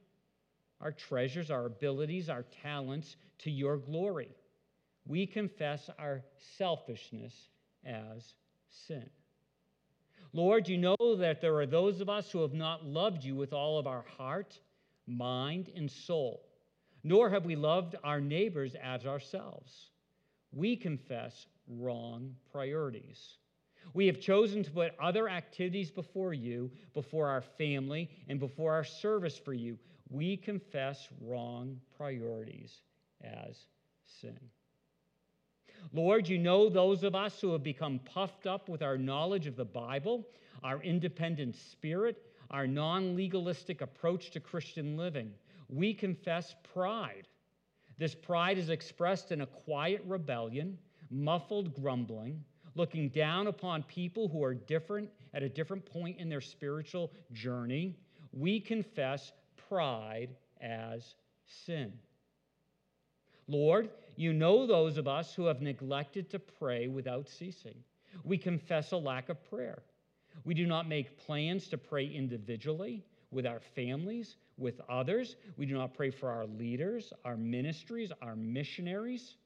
our 0.85 0.93
treasures, 0.93 1.51
our 1.51 1.65
abilities, 1.65 2.29
our 2.29 2.45
talents 2.63 3.17
to 3.39 3.51
your 3.51 3.79
glory. 3.79 4.29
We 5.07 5.27
confess 5.27 5.91
our 5.99 6.23
selfishness 6.59 7.35
as 7.85 8.35
sin. 8.87 9.09
Lord, 10.35 10.69
you 10.69 10.77
know 10.77 10.97
that 11.17 11.41
there 11.41 11.57
are 11.57 11.67
those 11.67 12.01
of 12.01 12.09
us 12.09 12.31
who 12.31 12.43
have 12.43 12.53
not 12.53 12.85
loved 12.85 13.25
you 13.25 13.35
with 13.35 13.53
all 13.53 13.79
of 13.79 13.87
our 13.87 14.05
heart, 14.19 14.59
mind, 15.07 15.71
and 15.75 15.91
soul, 15.91 16.43
nor 17.03 17.31
have 17.31 17.45
we 17.45 17.57
loved 17.57 17.97
our 18.05 18.21
neighbors 18.21 18.75
as 18.83 19.07
ourselves. 19.07 19.91
We 20.53 20.77
confess 20.77 21.47
wrong 21.69 22.35
priorities. 22.53 23.39
We 23.93 24.07
have 24.07 24.21
chosen 24.21 24.65
to 24.65 24.71
put 24.71 24.93
other 25.01 25.29
activities 25.29 25.91
before 25.91 26.35
you, 26.35 26.71
before 26.95 27.29
our 27.29 27.43
family, 27.43 28.11
and 28.29 28.41
before 28.41 28.73
our 28.73 28.85
service 28.85 29.39
for 29.39 29.55
you 29.55 29.79
we 30.11 30.37
confess 30.37 31.09
wrong 31.21 31.81
priorities 31.97 32.83
as 33.23 33.57
sin. 34.21 34.39
Lord, 35.93 36.29
you 36.29 36.39
know 36.39 36.69
those 36.69 37.05
of 37.05 37.15
us 37.15 37.41
who 37.41 37.53
have 37.53 37.63
become 37.63 37.99
puffed 38.01 38.47
up 38.47 38.69
with 38.69 38.83
our 38.83 38.97
knowledge 38.97 39.47
of 39.47 39.57
the 39.57 39.65
Bible, 39.65 40.27
our 40.63 40.83
independent 40.83 41.57
spirit, 41.57 42.23
our 42.51 42.67
non 42.67 43.17
legalistic 43.17 43.81
approach 43.81 44.31
to 44.31 44.41
Christian 44.41 44.97
living. 44.97 45.33
We 45.69 45.95
confess 45.95 46.55
pride. 46.73 47.29
This 47.99 48.15
pride 48.15 48.59
is 48.59 48.71
expressed 48.71 49.33
in 49.33 49.43
a 49.43 49.47
quiet 49.47 50.03
rebellion, 50.07 50.79
muffled 51.11 51.75
grumbling, 51.75 52.43
looking 52.75 53.09
down 53.09 53.47
upon 53.47 53.83
people 53.85 54.29
who 54.29 54.43
are 54.43 54.55
different 54.55 55.09
at 55.33 55.43
a 55.43 55.49
different 55.49 55.85
point 55.87 56.19
in 56.19 56.29
their 56.29 56.41
spiritual 56.41 57.13
journey. 57.33 57.97
We 58.33 58.59
confess 58.59 59.33
pride 59.75 60.29
as 60.61 61.17
sin. 61.67 61.93
Lord, 63.49 63.91
you 64.15 64.33
know 64.33 64.67
those 64.67 64.99
of 64.99 65.09
us 65.09 65.35
who 65.35 65.47
have 65.47 65.61
neglected 65.61 66.31
to 66.31 66.39
pray 66.39 66.87
without 66.87 67.29
ceasing. 67.29 67.75
We 68.23 68.39
confess 68.39 68.93
a 68.93 68.97
lack 68.97 69.29
of 69.29 69.43
prayer. 69.51 69.83
We 70.45 70.55
do 70.55 70.65
not 70.67 70.89
make 70.89 71.19
plans 71.27 71.67
to 71.69 71.79
pray 71.79 72.07
individually, 72.07 73.05
with 73.33 73.47
our 73.47 73.59
families, 73.75 74.37
with 74.57 74.81
others. 74.89 75.35
We 75.57 75.67
do 75.67 75.75
not 75.75 75.93
pray 75.93 76.11
for 76.13 76.31
our 76.31 76.47
leaders, 76.47 77.13
our 77.25 77.37
ministries, 77.37 78.13
our 78.23 78.37
missionaries. 78.37 79.39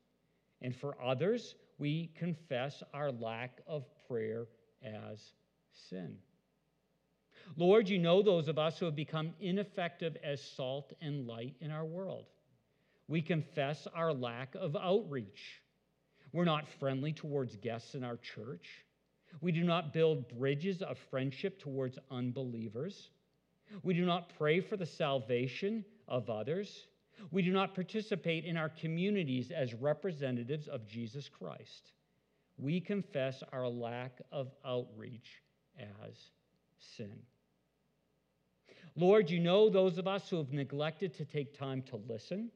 And 0.60 0.76
for 0.76 0.94
others, 1.02 1.54
we 1.78 2.10
confess 2.18 2.82
our 2.92 3.10
lack 3.12 3.62
of 3.66 3.86
prayer 4.06 4.46
as 4.84 5.32
sin. 5.88 6.18
Lord, 7.56 7.88
you 7.88 7.98
know 7.98 8.22
those 8.22 8.48
of 8.48 8.58
us 8.58 8.78
who 8.78 8.86
have 8.86 8.96
become 8.96 9.34
ineffective 9.40 10.16
as 10.22 10.42
salt 10.42 10.92
and 11.00 11.26
light 11.26 11.54
in 11.60 11.70
our 11.70 11.84
world. 11.84 12.26
We 13.08 13.22
confess 13.22 13.88
our 13.94 14.12
lack 14.12 14.54
of 14.54 14.76
outreach. 14.76 15.62
We're 16.32 16.44
not 16.44 16.68
friendly 16.78 17.12
towards 17.12 17.56
guests 17.56 17.94
in 17.94 18.04
our 18.04 18.18
church. 18.18 18.84
We 19.40 19.52
do 19.52 19.64
not 19.64 19.92
build 19.92 20.28
bridges 20.38 20.82
of 20.82 20.98
friendship 21.10 21.58
towards 21.58 21.98
unbelievers. 22.10 23.10
We 23.82 23.94
do 23.94 24.04
not 24.04 24.30
pray 24.36 24.60
for 24.60 24.76
the 24.76 24.86
salvation 24.86 25.84
of 26.06 26.30
others. 26.30 26.86
We 27.30 27.42
do 27.42 27.52
not 27.52 27.74
participate 27.74 28.44
in 28.44 28.56
our 28.56 28.68
communities 28.68 29.50
as 29.50 29.74
representatives 29.74 30.68
of 30.68 30.86
Jesus 30.86 31.28
Christ. 31.28 31.92
We 32.56 32.80
confess 32.80 33.42
our 33.52 33.68
lack 33.68 34.20
of 34.32 34.54
outreach 34.64 35.42
as 35.78 36.16
sin. 36.78 37.18
Lord, 38.96 39.30
you 39.30 39.40
know 39.40 39.68
those 39.68 39.98
of 39.98 40.06
us 40.06 40.28
who 40.28 40.36
have 40.36 40.52
neglected 40.52 41.14
to 41.14 41.24
take 41.24 41.58
time 41.58 41.82
to 41.82 41.96
listen, 42.08 42.50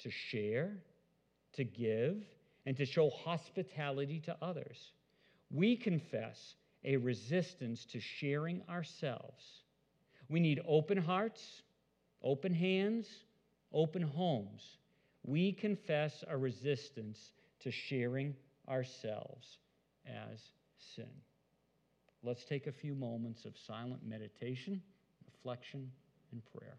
to 0.00 0.10
share, 0.10 0.76
to 1.54 1.64
give, 1.64 2.22
and 2.66 2.76
to 2.76 2.86
show 2.86 3.10
hospitality 3.10 4.20
to 4.20 4.36
others. 4.40 4.92
We 5.50 5.76
confess 5.76 6.54
a 6.84 6.96
resistance 6.96 7.84
to 7.86 8.00
sharing 8.00 8.62
ourselves. 8.68 9.44
We 10.28 10.40
need 10.40 10.60
open 10.66 10.98
hearts, 10.98 11.62
open 12.22 12.52
hands, 12.54 13.08
open 13.72 14.02
homes. 14.02 14.78
We 15.24 15.52
confess 15.52 16.24
a 16.28 16.36
resistance 16.36 17.32
to 17.60 17.70
sharing 17.70 18.34
ourselves 18.68 19.58
as 20.06 20.40
sin. 20.96 21.10
Let's 22.22 22.44
take 22.44 22.66
a 22.66 22.72
few 22.72 22.94
moments 22.94 23.44
of 23.44 23.56
silent 23.66 24.00
meditation 24.06 24.82
reflection, 25.44 25.90
and 26.32 26.42
prayer. 26.46 26.78